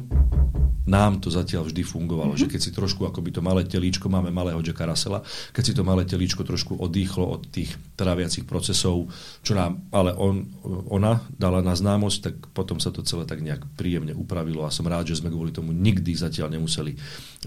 nám 0.87 1.19
to 1.19 1.27
zatiaľ 1.27 1.67
vždy 1.67 1.83
fungovalo, 1.83 2.33
mm-hmm. 2.33 2.47
že 2.47 2.51
keď 2.55 2.61
si 2.63 2.71
trošku, 2.71 3.03
ako 3.03 3.19
by 3.19 3.29
to 3.35 3.41
malé 3.43 3.67
telíčko, 3.67 4.07
máme 4.07 4.31
malého 4.31 4.63
Jacka 4.63 4.87
Russella, 4.87 5.19
keď 5.51 5.63
si 5.67 5.73
to 5.75 5.83
malé 5.83 6.07
telíčko 6.07 6.47
trošku 6.47 6.79
odýchlo 6.79 7.27
od 7.27 7.51
tých 7.51 7.75
tráviacich 7.99 8.47
procesov, 8.47 9.11
čo 9.43 9.51
nám 9.51 9.91
ale 9.91 10.15
on, 10.15 10.47
ona 10.87 11.27
dala 11.35 11.59
na 11.59 11.75
známosť, 11.75 12.17
tak 12.23 12.35
potom 12.55 12.79
sa 12.79 12.95
to 12.95 13.03
celé 13.03 13.27
tak 13.27 13.43
nejak 13.43 13.67
príjemne 13.75 14.15
upravilo 14.15 14.63
a 14.63 14.71
som 14.71 14.87
rád, 14.87 15.11
že 15.11 15.19
sme 15.19 15.27
kvôli 15.27 15.51
tomu 15.51 15.75
nikdy 15.75 16.15
zatiaľ 16.15 16.55
nemuseli 16.55 16.95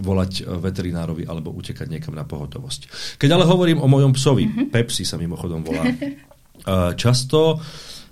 volať 0.05 0.45
veterinárovi 0.61 1.25
alebo 1.25 1.49
utekať 1.57 1.89
niekam 1.89 2.13
na 2.13 2.29
pohotovosť. 2.29 2.93
Keď 3.17 3.31
ale 3.33 3.49
hovorím 3.49 3.81
o 3.81 3.89
mojom 3.89 4.13
psovi, 4.21 4.45
mm-hmm. 4.45 4.69
Pepsi 4.69 5.09
sa 5.09 5.17
mimochodom 5.17 5.65
volá, 5.65 5.89
často 6.93 7.57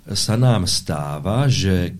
sa 0.09 0.35
nám 0.41 0.65
stáva, 0.65 1.45
že 1.45 1.93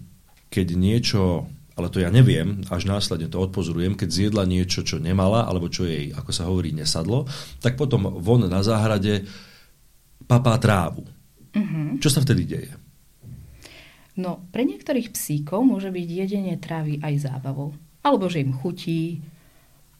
keď 0.49 0.67
niečo 0.73 1.45
ale 1.79 1.87
to 1.87 2.03
ja 2.03 2.11
neviem, 2.11 2.61
až 2.67 2.85
následne 2.85 3.31
to 3.31 3.39
odpozorujem, 3.39 3.95
keď 3.95 4.09
zjedla 4.11 4.43
niečo, 4.43 4.83
čo 4.83 4.99
nemala, 4.99 5.47
alebo 5.47 5.71
čo 5.71 5.87
jej, 5.87 6.11
ako 6.11 6.31
sa 6.35 6.45
hovorí, 6.51 6.75
nesadlo, 6.75 7.23
tak 7.63 7.79
potom 7.79 8.19
von 8.19 8.43
na 8.43 8.59
záhrade 8.59 9.23
papá 10.27 10.59
trávu. 10.59 11.07
Mm-hmm. 11.55 12.03
Čo 12.03 12.09
sa 12.11 12.19
vtedy 12.21 12.43
deje? 12.45 12.71
No, 14.19 14.43
pre 14.51 14.67
niektorých 14.67 15.15
psíkov 15.15 15.63
môže 15.63 15.89
byť 15.95 16.07
jedenie 16.11 16.59
trávy 16.59 16.99
aj 16.99 17.31
zábavou. 17.31 17.71
Alebo 18.03 18.27
že 18.27 18.43
im 18.43 18.51
chutí 18.51 19.23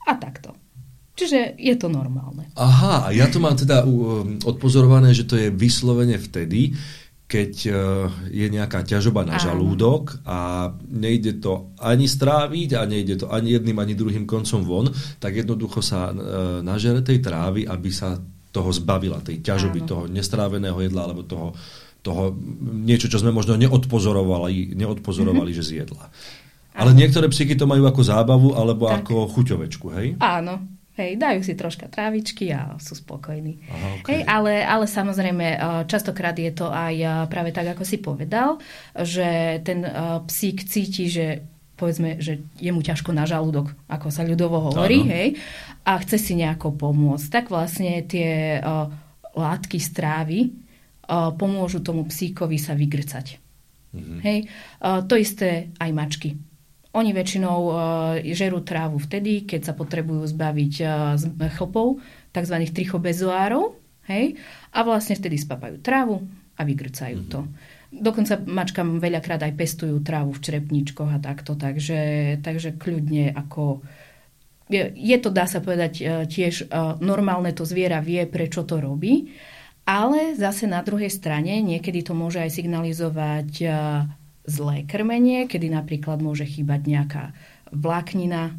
a 0.04 0.12
takto. 0.20 0.52
Čiže 1.16 1.56
je 1.56 1.74
to 1.76 1.88
normálne. 1.88 2.48
Aha, 2.56 3.12
ja 3.12 3.28
to 3.28 3.40
mám 3.40 3.56
teda 3.56 3.84
um, 3.84 4.40
odpozorované, 4.40 5.12
že 5.12 5.28
to 5.28 5.36
je 5.36 5.52
vyslovene 5.52 6.16
vtedy, 6.16 6.76
keď 7.30 7.52
e, 7.62 7.70
je 8.34 8.46
nejaká 8.50 8.82
ťažoba 8.82 9.22
na 9.22 9.38
žalúdok 9.38 10.18
a 10.26 10.70
nejde 10.90 11.38
to 11.38 11.70
ani 11.78 12.10
stráviť 12.10 12.74
a 12.74 12.82
nejde 12.90 13.22
to 13.22 13.26
ani 13.30 13.54
jedným, 13.54 13.78
ani 13.78 13.94
druhým 13.94 14.26
koncom 14.26 14.66
von, 14.66 14.90
tak 15.22 15.38
jednoducho 15.38 15.78
sa 15.78 16.10
e, 16.10 16.14
nažere 16.66 17.06
tej 17.06 17.22
trávy, 17.22 17.70
aby 17.70 17.90
sa 17.94 18.18
toho 18.50 18.74
zbavila, 18.74 19.22
tej 19.22 19.46
ťažoby, 19.46 19.86
Áno. 19.86 19.88
toho 19.88 20.02
nestráveného 20.10 20.74
jedla 20.82 21.06
alebo 21.06 21.22
toho, 21.22 21.54
toho 22.02 22.34
niečo, 22.82 23.06
čo 23.06 23.22
sme 23.22 23.30
možno 23.30 23.54
neodpozorovali, 23.54 24.74
neodpozorovali 24.74 25.54
mm-hmm. 25.54 25.62
že 25.62 25.70
zjedla. 25.70 26.04
Ale 26.74 26.90
Áno. 26.90 26.98
niektoré 26.98 27.30
psyky 27.30 27.54
to 27.54 27.70
majú 27.70 27.86
ako 27.86 28.02
zábavu 28.02 28.58
alebo 28.58 28.90
tak. 28.90 29.06
ako 29.06 29.30
chuťovečku, 29.30 29.86
hej? 29.94 30.18
Áno, 30.18 30.66
Hej, 31.00 31.16
dajú 31.16 31.40
si 31.40 31.56
troška 31.56 31.88
trávičky 31.88 32.52
a 32.52 32.76
sú 32.76 32.92
spokojní. 32.92 33.56
Aha, 33.72 33.88
okay. 34.04 34.20
Hej, 34.20 34.22
ale, 34.28 34.60
ale 34.60 34.84
samozrejme, 34.84 35.46
eh, 35.56 35.60
častokrát 35.88 36.36
je 36.36 36.52
to 36.52 36.68
aj 36.68 36.94
eh, 37.00 37.10
práve 37.32 37.56
tak, 37.56 37.72
ako 37.72 37.88
si 37.88 37.96
povedal, 37.96 38.60
že 38.92 39.64
ten 39.64 39.80
eh, 39.80 40.20
psík 40.28 40.68
cíti, 40.68 41.08
že 41.08 41.40
povedzme, 41.80 42.20
že 42.20 42.44
je 42.60 42.68
mu 42.68 42.84
ťažko 42.84 43.16
na 43.16 43.24
žalúdok, 43.24 43.72
ako 43.88 44.12
sa 44.12 44.20
ľudovo 44.28 44.60
hovorí, 44.68 45.00
hej, 45.08 45.28
a 45.88 45.96
chce 46.04 46.20
si 46.20 46.32
nejako 46.36 46.76
pomôcť. 46.76 47.32
Tak 47.32 47.48
vlastne 47.48 48.04
tie 48.04 48.60
uh, 48.60 48.84
látky 49.32 49.80
strávy 49.80 50.52
uh, 51.08 51.32
pomôžu 51.32 51.80
tomu 51.80 52.04
psíkovi 52.04 52.60
sa 52.60 52.76
vygrcať. 52.76 53.40
Mm-hmm. 53.96 54.18
Hej, 54.20 54.38
uh, 54.84 55.00
to 55.08 55.16
isté 55.16 55.72
aj 55.80 55.90
mačky 55.96 56.36
oni 56.90 57.14
väčšinou 57.14 57.58
uh, 57.70 57.74
žerú 58.34 58.66
trávu 58.66 58.98
vtedy, 58.98 59.46
keď 59.46 59.70
sa 59.70 59.74
potrebujú 59.78 60.26
zbaviť 60.26 60.74
uh, 60.82 61.14
z 61.14 61.30
chlpov, 61.54 62.02
tzv. 62.34 62.56
trichobezoárov, 62.66 63.78
hej, 64.10 64.34
a 64.74 64.78
vlastne 64.82 65.14
vtedy 65.14 65.38
spapajú 65.38 65.78
trávu 65.78 66.18
a 66.58 66.66
vygrcajú 66.66 67.18
to. 67.30 67.46
Dokonca 67.94 68.42
mačkám 68.42 68.98
veľakrát 68.98 69.42
aj 69.46 69.54
pestujú 69.54 70.02
trávu 70.02 70.34
v 70.34 70.42
črepničkoch 70.42 71.10
a 71.14 71.22
takto, 71.22 71.54
takže, 71.54 72.34
takže 72.42 72.74
kľudne 72.74 73.34
ako... 73.38 73.86
Je, 74.70 74.86
je 74.94 75.16
to, 75.18 75.34
dá 75.34 75.46
sa 75.46 75.62
povedať, 75.62 75.92
uh, 76.02 76.26
tiež 76.26 76.74
normálne 76.98 77.54
to 77.54 77.62
zviera 77.62 78.02
vie, 78.02 78.26
prečo 78.26 78.66
to 78.66 78.82
robí, 78.82 79.30
ale 79.86 80.34
zase 80.38 80.66
na 80.66 80.82
druhej 80.82 81.10
strane 81.10 81.58
niekedy 81.62 82.02
to 82.02 82.14
môže 82.14 82.38
aj 82.38 82.50
signalizovať 82.50 83.50
zlé 84.46 84.88
krmenie, 84.88 85.46
kedy 85.46 85.68
napríklad 85.68 86.20
môže 86.24 86.48
chýbať 86.48 86.80
nejaká 86.88 87.24
vláknina 87.70 88.56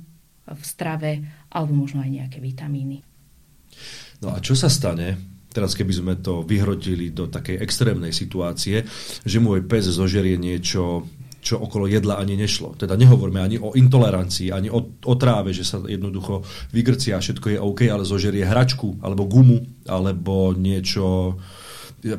v 0.48 0.64
strave 0.64 1.12
alebo 1.52 1.74
možno 1.76 2.02
aj 2.04 2.12
nejaké 2.12 2.40
vitamíny. 2.40 3.04
No 4.22 4.36
a 4.36 4.38
čo 4.44 4.54
sa 4.54 4.70
stane, 4.70 5.18
teraz 5.52 5.76
keby 5.76 5.94
sme 5.94 6.14
to 6.20 6.46
vyhrotili 6.46 7.12
do 7.12 7.28
takej 7.28 7.60
extrémnej 7.60 8.16
situácie, 8.16 8.88
že 9.26 9.38
môj 9.44 9.66
pes 9.68 9.90
zožerie 9.92 10.40
niečo, 10.40 11.08
čo 11.42 11.58
okolo 11.58 11.90
jedla 11.90 12.22
ani 12.22 12.38
nešlo. 12.38 12.78
Teda 12.78 12.94
nehovorme 12.94 13.42
ani 13.42 13.58
o 13.58 13.74
intolerancii, 13.74 14.54
ani 14.54 14.70
o, 14.70 14.80
o 14.94 15.14
tráve, 15.18 15.52
že 15.52 15.66
sa 15.66 15.82
jednoducho 15.82 16.46
vygrcia 16.72 17.18
a 17.18 17.24
všetko 17.24 17.58
je 17.58 17.60
OK, 17.60 17.80
ale 17.90 18.06
zožerie 18.06 18.46
hračku, 18.46 19.02
alebo 19.02 19.26
gumu, 19.26 19.66
alebo 19.90 20.54
niečo, 20.54 21.36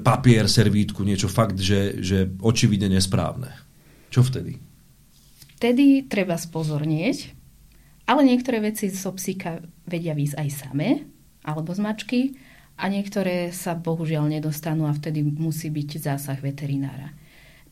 papier, 0.02 0.46
servítku, 0.46 1.02
niečo 1.02 1.26
fakt, 1.26 1.58
že, 1.58 1.98
že 1.98 2.30
očividne 2.38 2.92
nesprávne. 2.92 3.50
Čo 4.12 4.22
vtedy? 4.22 4.58
Vtedy 5.58 6.06
treba 6.06 6.38
spozornieť, 6.38 7.34
ale 8.06 8.26
niektoré 8.26 8.58
veci 8.62 8.90
zo 8.90 9.14
psíka 9.14 9.62
vedia 9.86 10.14
výsť 10.14 10.36
aj 10.38 10.48
samé, 10.50 11.06
alebo 11.42 11.74
z 11.74 11.80
mačky, 11.82 12.20
a 12.78 12.88
niektoré 12.88 13.52
sa 13.54 13.76
bohužiaľ 13.76 14.32
nedostanú 14.32 14.88
a 14.88 14.96
vtedy 14.96 15.22
musí 15.22 15.68
byť 15.70 15.90
zásah 16.02 16.38
veterinára. 16.40 17.14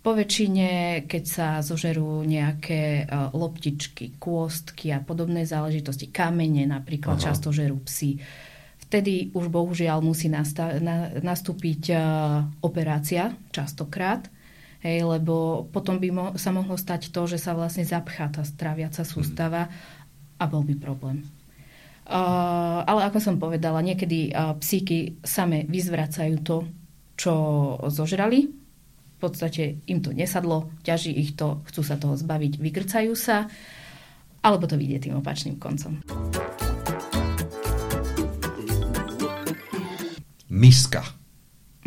Po 0.01 0.17
väčšine, 0.17 1.03
keď 1.05 1.25
sa 1.29 1.49
zožerú 1.61 2.25
nejaké 2.25 3.05
uh, 3.05 3.29
loptičky, 3.37 4.17
kôstky 4.17 4.89
a 4.97 5.05
podobné 5.05 5.45
záležitosti, 5.45 6.09
kamene 6.09 6.65
napríklad 6.65 7.21
Aha. 7.21 7.25
často 7.33 7.53
žerú 7.53 7.85
psi, 7.85 8.17
vtedy 8.91 9.31
už 9.31 9.47
bohužiaľ 9.47 10.03
musí 10.03 10.27
nasta- 10.27 10.83
na- 10.83 11.15
nastúpiť 11.23 11.83
uh, 11.95 12.43
operácia 12.59 13.39
častokrát, 13.55 14.27
hej, 14.83 15.07
lebo 15.07 15.65
potom 15.71 16.03
by 16.03 16.09
mo- 16.11 16.35
sa 16.35 16.51
mohlo 16.51 16.75
stať 16.75 17.15
to, 17.15 17.31
že 17.31 17.39
sa 17.39 17.55
vlastne 17.55 17.87
zapchá 17.87 18.27
tá 18.35 18.43
straviaca 18.43 19.07
sústava 19.07 19.71
a 20.37 20.45
bol 20.51 20.67
by 20.67 20.75
problém. 20.75 21.23
Uh, 22.11 22.83
ale 22.83 23.07
ako 23.07 23.23
som 23.23 23.39
povedala, 23.39 23.87
niekedy 23.87 24.35
uh, 24.35 24.59
psíky 24.59 25.23
same 25.23 25.71
vyzvracajú 25.71 26.37
to, 26.43 26.67
čo 27.15 27.33
zožrali, 27.87 28.51
podstate 29.21 29.85
im 29.87 30.01
to 30.01 30.17
nesadlo, 30.17 30.73
ťaží 30.81 31.13
ich 31.13 31.37
to, 31.37 31.61
chcú 31.69 31.85
sa 31.85 32.01
toho 32.01 32.17
zbaviť, 32.17 32.57
vykrcajú 32.57 33.13
sa, 33.13 33.47
alebo 34.41 34.65
to 34.65 34.81
vidie 34.81 34.97
tým 34.97 35.21
opačným 35.21 35.61
koncom. 35.61 36.01
Miska. 40.61 41.01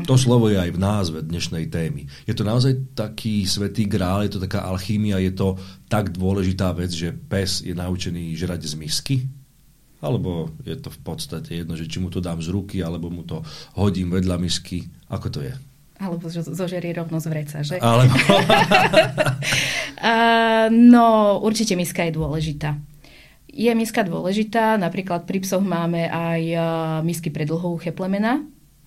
To 0.09 0.17
slovo 0.17 0.49
je 0.49 0.57
aj 0.57 0.73
v 0.73 0.81
názve 0.81 1.21
dnešnej 1.21 1.69
témy. 1.69 2.09
Je 2.25 2.33
to 2.33 2.41
naozaj 2.41 2.97
taký 2.97 3.45
svetý 3.45 3.85
grál, 3.85 4.25
je 4.25 4.33
to 4.33 4.41
taká 4.41 4.65
alchímia, 4.65 5.21
je 5.21 5.29
to 5.29 5.53
tak 5.85 6.09
dôležitá 6.09 6.73
vec, 6.73 6.89
že 6.89 7.13
pes 7.13 7.61
je 7.61 7.77
naučený 7.77 8.33
žrať 8.33 8.65
z 8.65 8.73
misky? 8.73 9.15
Alebo 10.01 10.49
je 10.65 10.73
to 10.81 10.89
v 10.89 10.99
podstate 11.05 11.61
jedno, 11.61 11.77
že 11.77 11.85
či 11.85 12.01
mu 12.01 12.09
to 12.09 12.17
dám 12.17 12.41
z 12.41 12.49
ruky, 12.49 12.81
alebo 12.81 13.13
mu 13.13 13.21
to 13.21 13.45
hodím 13.77 14.09
vedľa 14.09 14.41
misky? 14.41 14.89
Ako 15.13 15.29
to 15.29 15.45
je? 15.45 15.53
Alebo 16.01 16.25
zožerie 16.33 16.97
rovno 16.97 17.21
z 17.21 17.29
vreca, 17.29 17.61
že? 17.61 17.77
Alebo... 17.77 18.17
no, 20.97 21.37
určite 21.45 21.77
miska 21.77 22.09
je 22.09 22.17
dôležitá. 22.17 22.81
Je 23.53 23.69
miska 23.77 24.01
dôležitá, 24.01 24.81
napríklad 24.81 25.29
pri 25.29 25.45
psoch 25.45 25.61
máme 25.61 26.09
aj 26.09 26.41
misky 27.05 27.29
pre 27.29 27.45
dlhouché 27.45 27.93
plemena, 27.93 28.41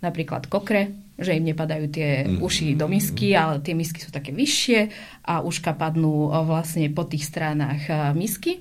napríklad 0.04 0.48
kokre, 0.48 0.92
že 1.16 1.32
im 1.32 1.48
nepadajú 1.48 1.86
tie 1.88 2.28
mm. 2.28 2.44
uši 2.44 2.76
do 2.76 2.86
misky, 2.88 3.32
ale 3.32 3.64
tie 3.64 3.72
misky 3.72 4.04
sú 4.04 4.12
také 4.12 4.36
vyššie 4.36 4.80
a 5.24 5.40
uška 5.40 5.72
padnú 5.72 6.28
eh, 6.28 6.44
vlastne 6.44 6.88
po 6.92 7.08
tých 7.08 7.24
stranách 7.24 7.82
eh, 7.88 7.96
misky. 8.12 8.60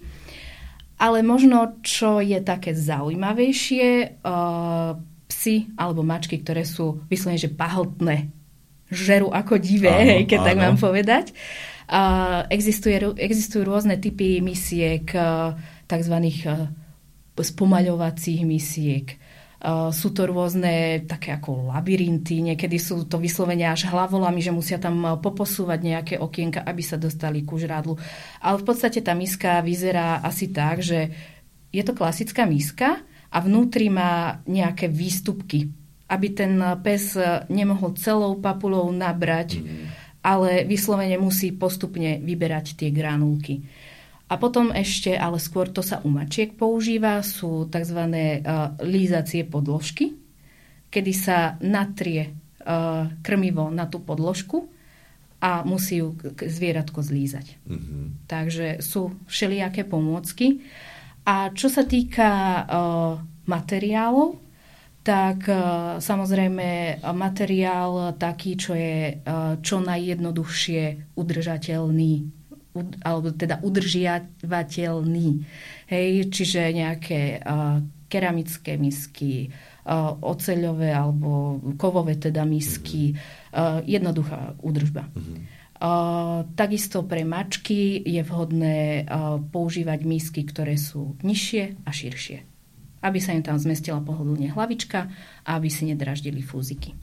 Ale 0.96 1.28
možno, 1.28 1.84
čo 1.84 2.24
je 2.24 2.40
také 2.40 2.72
zaujímavejšie, 2.72 4.24
uh, 4.24 4.96
psy 5.28 5.68
alebo 5.76 6.08
mačky, 6.08 6.40
ktoré 6.40 6.64
sú 6.64 7.04
vyslovene, 7.12 7.36
že 7.36 7.52
pahltné, 7.52 8.32
žeru 8.88 9.28
ako 9.28 9.60
divé, 9.60 9.92
áno, 9.92 10.24
keď 10.24 10.40
áno. 10.40 10.48
tak 10.48 10.56
mám 10.56 10.78
povedať. 10.80 11.26
Uh, 11.92 12.48
existuje, 12.48 12.96
existujú 13.20 13.68
rôzne 13.68 14.00
typy 14.00 14.40
misiek, 14.40 15.04
uh, 15.12 15.52
tzv. 15.84 16.16
Uh, 16.48 16.72
spomaľovacích 17.36 18.48
misiek, 18.48 19.20
sú 19.92 20.14
to 20.14 20.30
rôzne 20.30 21.08
také 21.10 21.34
ako 21.34 21.74
labyrinty, 21.74 22.44
niekedy 22.44 22.78
sú 22.78 23.08
to 23.10 23.18
vyslovene 23.18 23.66
až 23.66 23.90
hlavolami, 23.90 24.44
že 24.44 24.54
musia 24.54 24.78
tam 24.78 25.18
poposúvať 25.18 25.80
nejaké 25.82 26.16
okienka, 26.22 26.62
aby 26.62 26.84
sa 26.86 27.00
dostali 27.00 27.42
ku 27.42 27.58
žrádlu. 27.58 27.98
Ale 28.44 28.62
v 28.62 28.66
podstate 28.68 29.02
tá 29.02 29.18
miska 29.18 29.64
vyzerá 29.66 30.22
asi 30.22 30.54
tak, 30.54 30.86
že 30.86 31.10
je 31.74 31.84
to 31.84 31.98
klasická 31.98 32.46
miska 32.46 33.02
a 33.32 33.38
vnútri 33.42 33.90
má 33.90 34.44
nejaké 34.46 34.86
výstupky, 34.92 35.72
aby 36.08 36.28
ten 36.32 36.62
pes 36.86 37.18
nemohol 37.50 37.98
celou 37.98 38.38
papulou 38.38 38.92
nabrať, 38.94 39.60
mm. 39.60 39.86
ale 40.22 40.64
vyslovene 40.70 41.18
musí 41.18 41.50
postupne 41.56 42.22
vyberať 42.22 42.78
tie 42.78 42.94
granulky. 42.94 43.66
A 44.26 44.42
potom 44.42 44.74
ešte, 44.74 45.14
ale 45.14 45.38
skôr 45.38 45.70
to 45.70 45.86
sa 45.86 46.02
u 46.02 46.10
mačiek 46.10 46.58
používa, 46.58 47.22
sú 47.22 47.70
tzv. 47.70 48.00
Uh, 48.10 48.74
lízacie 48.82 49.46
podložky, 49.46 50.18
kedy 50.90 51.14
sa 51.14 51.62
natrie 51.62 52.34
uh, 52.66 53.06
krmivo 53.22 53.70
na 53.70 53.86
tú 53.86 54.02
podložku 54.02 54.66
a 55.38 55.62
musí 55.62 56.02
ju 56.02 56.18
zvieratko 56.42 57.06
zlízať. 57.06 57.54
Mm-hmm. 57.70 58.04
Takže 58.26 58.82
sú 58.82 59.14
všelijaké 59.30 59.86
pomôcky. 59.86 60.66
A 61.30 61.54
čo 61.54 61.70
sa 61.70 61.86
týka 61.86 62.30
uh, 62.30 63.22
materiálov, 63.46 64.42
tak 65.06 65.46
samozrejme 66.02 66.98
materiál 67.14 68.18
taký, 68.18 68.58
čo 68.58 68.74
je 68.74 69.22
čo 69.62 69.78
najjednoduchšie 69.78 71.14
udržateľný 71.14 72.14
alebo 73.04 73.32
teda 73.32 73.64
udržiavateľný. 73.64 75.30
Hej, 75.88 76.10
čiže 76.34 76.76
nejaké 76.76 77.40
uh, 77.40 77.80
keramické 78.12 78.76
misky, 78.76 79.50
uh, 79.50 80.16
oceľové 80.20 80.92
alebo 80.92 81.62
kovové 81.80 82.20
teda 82.20 82.44
misky, 82.44 83.16
uh, 83.16 83.80
jednoduchá 83.86 84.60
údržba. 84.60 85.08
Uh-huh. 85.12 85.38
Uh, 85.76 86.48
takisto 86.56 87.04
pre 87.04 87.28
mačky 87.28 88.00
je 88.00 88.24
vhodné 88.24 89.04
uh, 89.04 89.38
používať 89.40 90.00
misky, 90.08 90.48
ktoré 90.48 90.80
sú 90.80 91.20
nižšie 91.20 91.84
a 91.84 91.90
širšie. 91.92 92.38
Aby 93.04 93.20
sa 93.22 93.36
im 93.36 93.44
tam 93.46 93.60
zmestila 93.60 94.02
pohodlne 94.02 94.50
hlavička 94.50 95.00
a 95.46 95.50
aby 95.60 95.70
si 95.70 95.86
nedraždili 95.86 96.42
fúziky. 96.42 96.96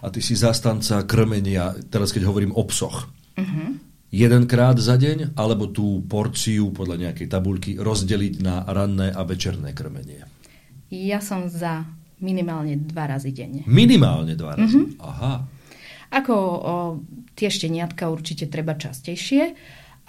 A 0.00 0.08
ty 0.08 0.22
si 0.24 0.34
zastanca 0.38 1.04
krmenia, 1.04 1.76
teraz 1.90 2.14
keď 2.14 2.30
hovorím 2.30 2.54
o 2.54 2.62
psoch. 2.66 3.10
Uh-huh 3.36 3.89
jedenkrát 4.10 4.74
za 4.76 4.98
deň, 4.98 5.38
alebo 5.38 5.70
tú 5.70 6.02
porciu 6.04 6.74
podľa 6.74 7.08
nejakej 7.08 7.26
tabulky 7.30 7.70
rozdeliť 7.78 8.34
na 8.42 8.66
ranné 8.66 9.14
a 9.14 9.22
večerné 9.22 9.70
krmenie? 9.70 10.26
Ja 10.90 11.22
som 11.22 11.46
za 11.46 11.86
minimálne 12.18 12.76
dva 12.76 13.06
razy 13.06 13.30
denne. 13.30 13.62
Minimálne 13.70 14.34
dva 14.34 14.58
razy? 14.58 14.76
Mm-hmm. 14.76 15.00
Aha. 15.00 15.34
Ako 16.10 16.34
o, 16.34 16.58
tie 17.38 17.46
šteniatka 17.46 18.10
určite 18.10 18.50
treba 18.50 18.74
častejšie, 18.74 19.42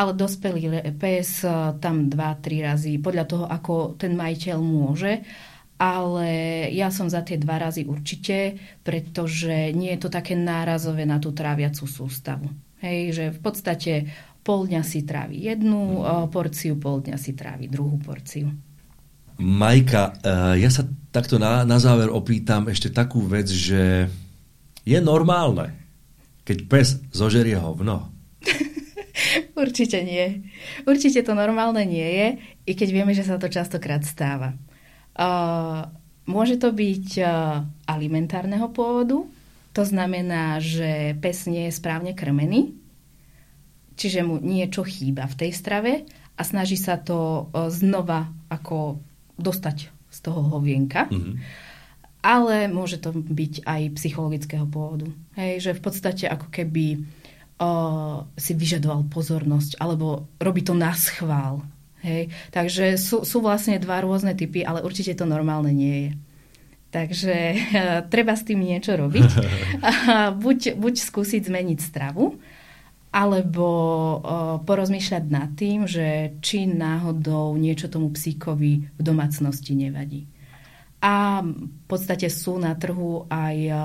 ale 0.02 0.12
dospelý 0.18 0.92
pes 0.98 1.46
tam 1.78 2.10
dva, 2.10 2.34
tri 2.42 2.66
razy, 2.66 2.98
podľa 2.98 3.26
toho, 3.30 3.46
ako 3.46 4.02
ten 4.02 4.18
majiteľ 4.18 4.58
môže. 4.58 5.22
Ale 5.82 6.30
ja 6.74 6.94
som 6.94 7.10
za 7.10 7.26
tie 7.26 7.42
dva 7.42 7.58
razy 7.58 7.86
určite, 7.86 8.58
pretože 8.86 9.74
nie 9.74 9.94
je 9.94 10.02
to 10.02 10.10
také 10.14 10.38
nárazové 10.38 11.06
na 11.10 11.18
tú 11.18 11.34
tráviacu 11.34 11.86
sústavu. 11.90 12.50
Hej, 12.82 13.00
že 13.14 13.26
v 13.30 13.40
podstate 13.40 13.94
pol 14.42 14.66
dňa 14.66 14.82
si 14.82 15.06
trávi 15.06 15.38
jednu 15.38 16.02
mm. 16.02 16.34
porciu, 16.34 16.74
pol 16.82 17.06
dňa 17.06 17.18
si 17.18 17.38
trávi 17.38 17.70
druhú 17.70 18.02
porciu. 18.02 18.50
Majka, 19.42 20.18
eh, 20.22 20.66
ja 20.66 20.70
sa 20.70 20.86
takto 21.10 21.42
na, 21.42 21.66
na 21.66 21.78
záver 21.82 22.10
opýtam 22.10 22.70
ešte 22.70 22.94
takú 22.94 23.26
vec, 23.26 23.50
že 23.50 24.10
je 24.82 25.00
normálne, 25.02 25.78
keď 26.46 26.58
pes 26.66 26.88
zožerie 27.14 27.58
hovno? 27.58 28.10
Určite 29.62 30.02
nie. 30.02 30.46
Určite 30.90 31.22
to 31.22 31.38
normálne 31.38 31.86
nie 31.86 32.06
je, 32.06 32.28
i 32.66 32.72
keď 32.74 32.90
vieme, 32.90 33.14
že 33.14 33.26
sa 33.26 33.38
to 33.38 33.50
častokrát 33.50 34.02
stáva. 34.02 34.58
Uh, 35.14 35.86
môže 36.26 36.58
to 36.58 36.74
byť 36.74 37.08
uh, 37.22 37.62
alimentárneho 37.86 38.74
pôvodu, 38.74 39.22
to 39.72 39.84
znamená, 39.88 40.60
že 40.60 41.16
pes 41.24 41.48
nie 41.48 41.72
je 41.72 41.78
správne 41.78 42.12
krmený, 42.12 42.76
čiže 43.96 44.28
mu 44.28 44.40
niečo 44.40 44.84
chýba 44.84 45.28
v 45.32 45.38
tej 45.48 45.52
strave 45.56 45.92
a 46.36 46.42
snaží 46.44 46.76
sa 46.76 47.00
to 47.00 47.48
e, 47.52 47.70
znova 47.72 48.28
ako 48.52 49.00
dostať 49.40 49.92
z 50.12 50.18
toho 50.20 50.42
hovienka. 50.52 51.08
Mm-hmm. 51.08 51.36
Ale 52.22 52.70
môže 52.70 53.02
to 53.02 53.16
byť 53.16 53.66
aj 53.66 53.82
psychologického 53.98 54.70
pôvodu. 54.70 55.10
Hej, 55.34 55.66
že 55.66 55.72
v 55.74 55.82
podstate 55.82 56.30
ako 56.30 56.54
keby 56.54 57.02
uh, 57.58 58.30
si 58.38 58.54
vyžadoval 58.54 59.10
pozornosť 59.10 59.82
alebo 59.82 60.30
robí 60.38 60.62
to 60.62 60.78
na 60.78 60.94
schvál. 60.94 61.66
Hej. 62.06 62.30
Takže 62.54 63.02
sú, 63.02 63.26
sú 63.26 63.42
vlastne 63.42 63.82
dva 63.82 64.06
rôzne 64.06 64.38
typy, 64.38 64.62
ale 64.62 64.86
určite 64.86 65.18
to 65.18 65.26
normálne 65.26 65.74
nie 65.74 65.98
je. 65.98 66.12
Takže 66.92 67.36
uh, 67.56 67.58
treba 68.12 68.36
s 68.36 68.44
tým 68.44 68.68
niečo 68.68 69.00
robiť. 69.00 69.32
buď, 70.44 70.76
buď 70.76 70.94
skúsiť 71.00 71.48
zmeniť 71.48 71.80
stravu, 71.80 72.36
alebo 73.16 73.68
uh, 73.68 74.20
porozmýšľať 74.68 75.24
nad 75.32 75.56
tým, 75.56 75.88
že 75.88 76.36
či 76.44 76.68
náhodou 76.68 77.56
niečo 77.56 77.88
tomu 77.88 78.12
psíkovi 78.12 78.92
v 78.92 79.02
domácnosti 79.02 79.72
nevadí. 79.72 80.28
A 81.02 81.42
v 81.42 81.86
podstate 81.90 82.30
sú 82.30 82.60
na 82.60 82.76
trhu 82.76 83.26
aj 83.32 83.58
uh, 83.72 83.80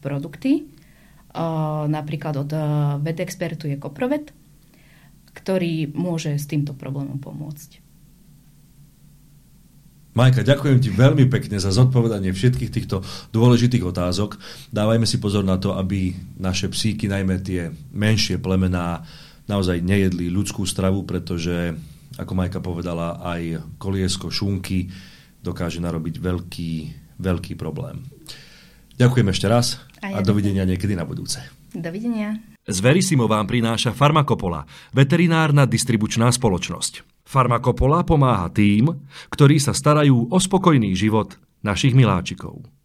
produkty, 0.00 0.64
uh, 0.64 1.84
napríklad 1.86 2.34
od 2.40 2.50
vedexpertu 3.04 3.68
je 3.68 3.76
Koprovet, 3.76 4.32
ktorý 5.36 5.92
môže 5.92 6.40
s 6.40 6.48
týmto 6.48 6.72
problémom 6.72 7.20
pomôcť. 7.20 7.85
Majka, 10.16 10.40
ďakujem 10.40 10.80
ti 10.80 10.88
veľmi 10.88 11.28
pekne 11.28 11.60
za 11.60 11.68
zodpovedanie 11.68 12.32
všetkých 12.32 12.72
týchto 12.72 13.04
dôležitých 13.36 13.84
otázok. 13.84 14.40
Dávajme 14.72 15.04
si 15.04 15.20
pozor 15.20 15.44
na 15.44 15.60
to, 15.60 15.76
aby 15.76 16.16
naše 16.40 16.72
psíky, 16.72 17.04
najmä 17.04 17.44
tie 17.44 17.68
menšie 17.92 18.40
plemená, 18.40 19.04
naozaj 19.44 19.84
nejedli 19.84 20.32
ľudskú 20.32 20.64
stravu, 20.64 21.04
pretože, 21.04 21.76
ako 22.16 22.32
Majka 22.32 22.64
povedala, 22.64 23.20
aj 23.20 23.60
koliesko 23.76 24.32
šunky 24.32 24.88
dokáže 25.44 25.84
narobiť 25.84 26.16
veľký, 26.16 26.72
veľký 27.20 27.52
problém. 27.60 28.08
Ďakujem 28.96 29.28
ešte 29.28 29.46
raz 29.52 29.84
a, 30.00 30.16
a 30.16 30.24
dovidenia 30.24 30.64
niekedy 30.64 30.96
na 30.96 31.04
budúce. 31.04 31.44
Dovidenia. 31.76 32.40
Z 32.64 32.78
Verisimo 32.80 33.28
vám 33.28 33.44
prináša 33.44 33.92
Farmakopola, 33.92 34.64
veterinárna 34.96 35.68
distribučná 35.68 36.32
spoločnosť. 36.32 37.15
Farmakopola 37.26 38.06
pomáha 38.06 38.46
tým, 38.54 38.86
ktorí 39.34 39.58
sa 39.58 39.74
starajú 39.74 40.30
o 40.30 40.38
spokojný 40.38 40.94
život 40.94 41.34
našich 41.66 41.90
miláčikov. 41.90 42.75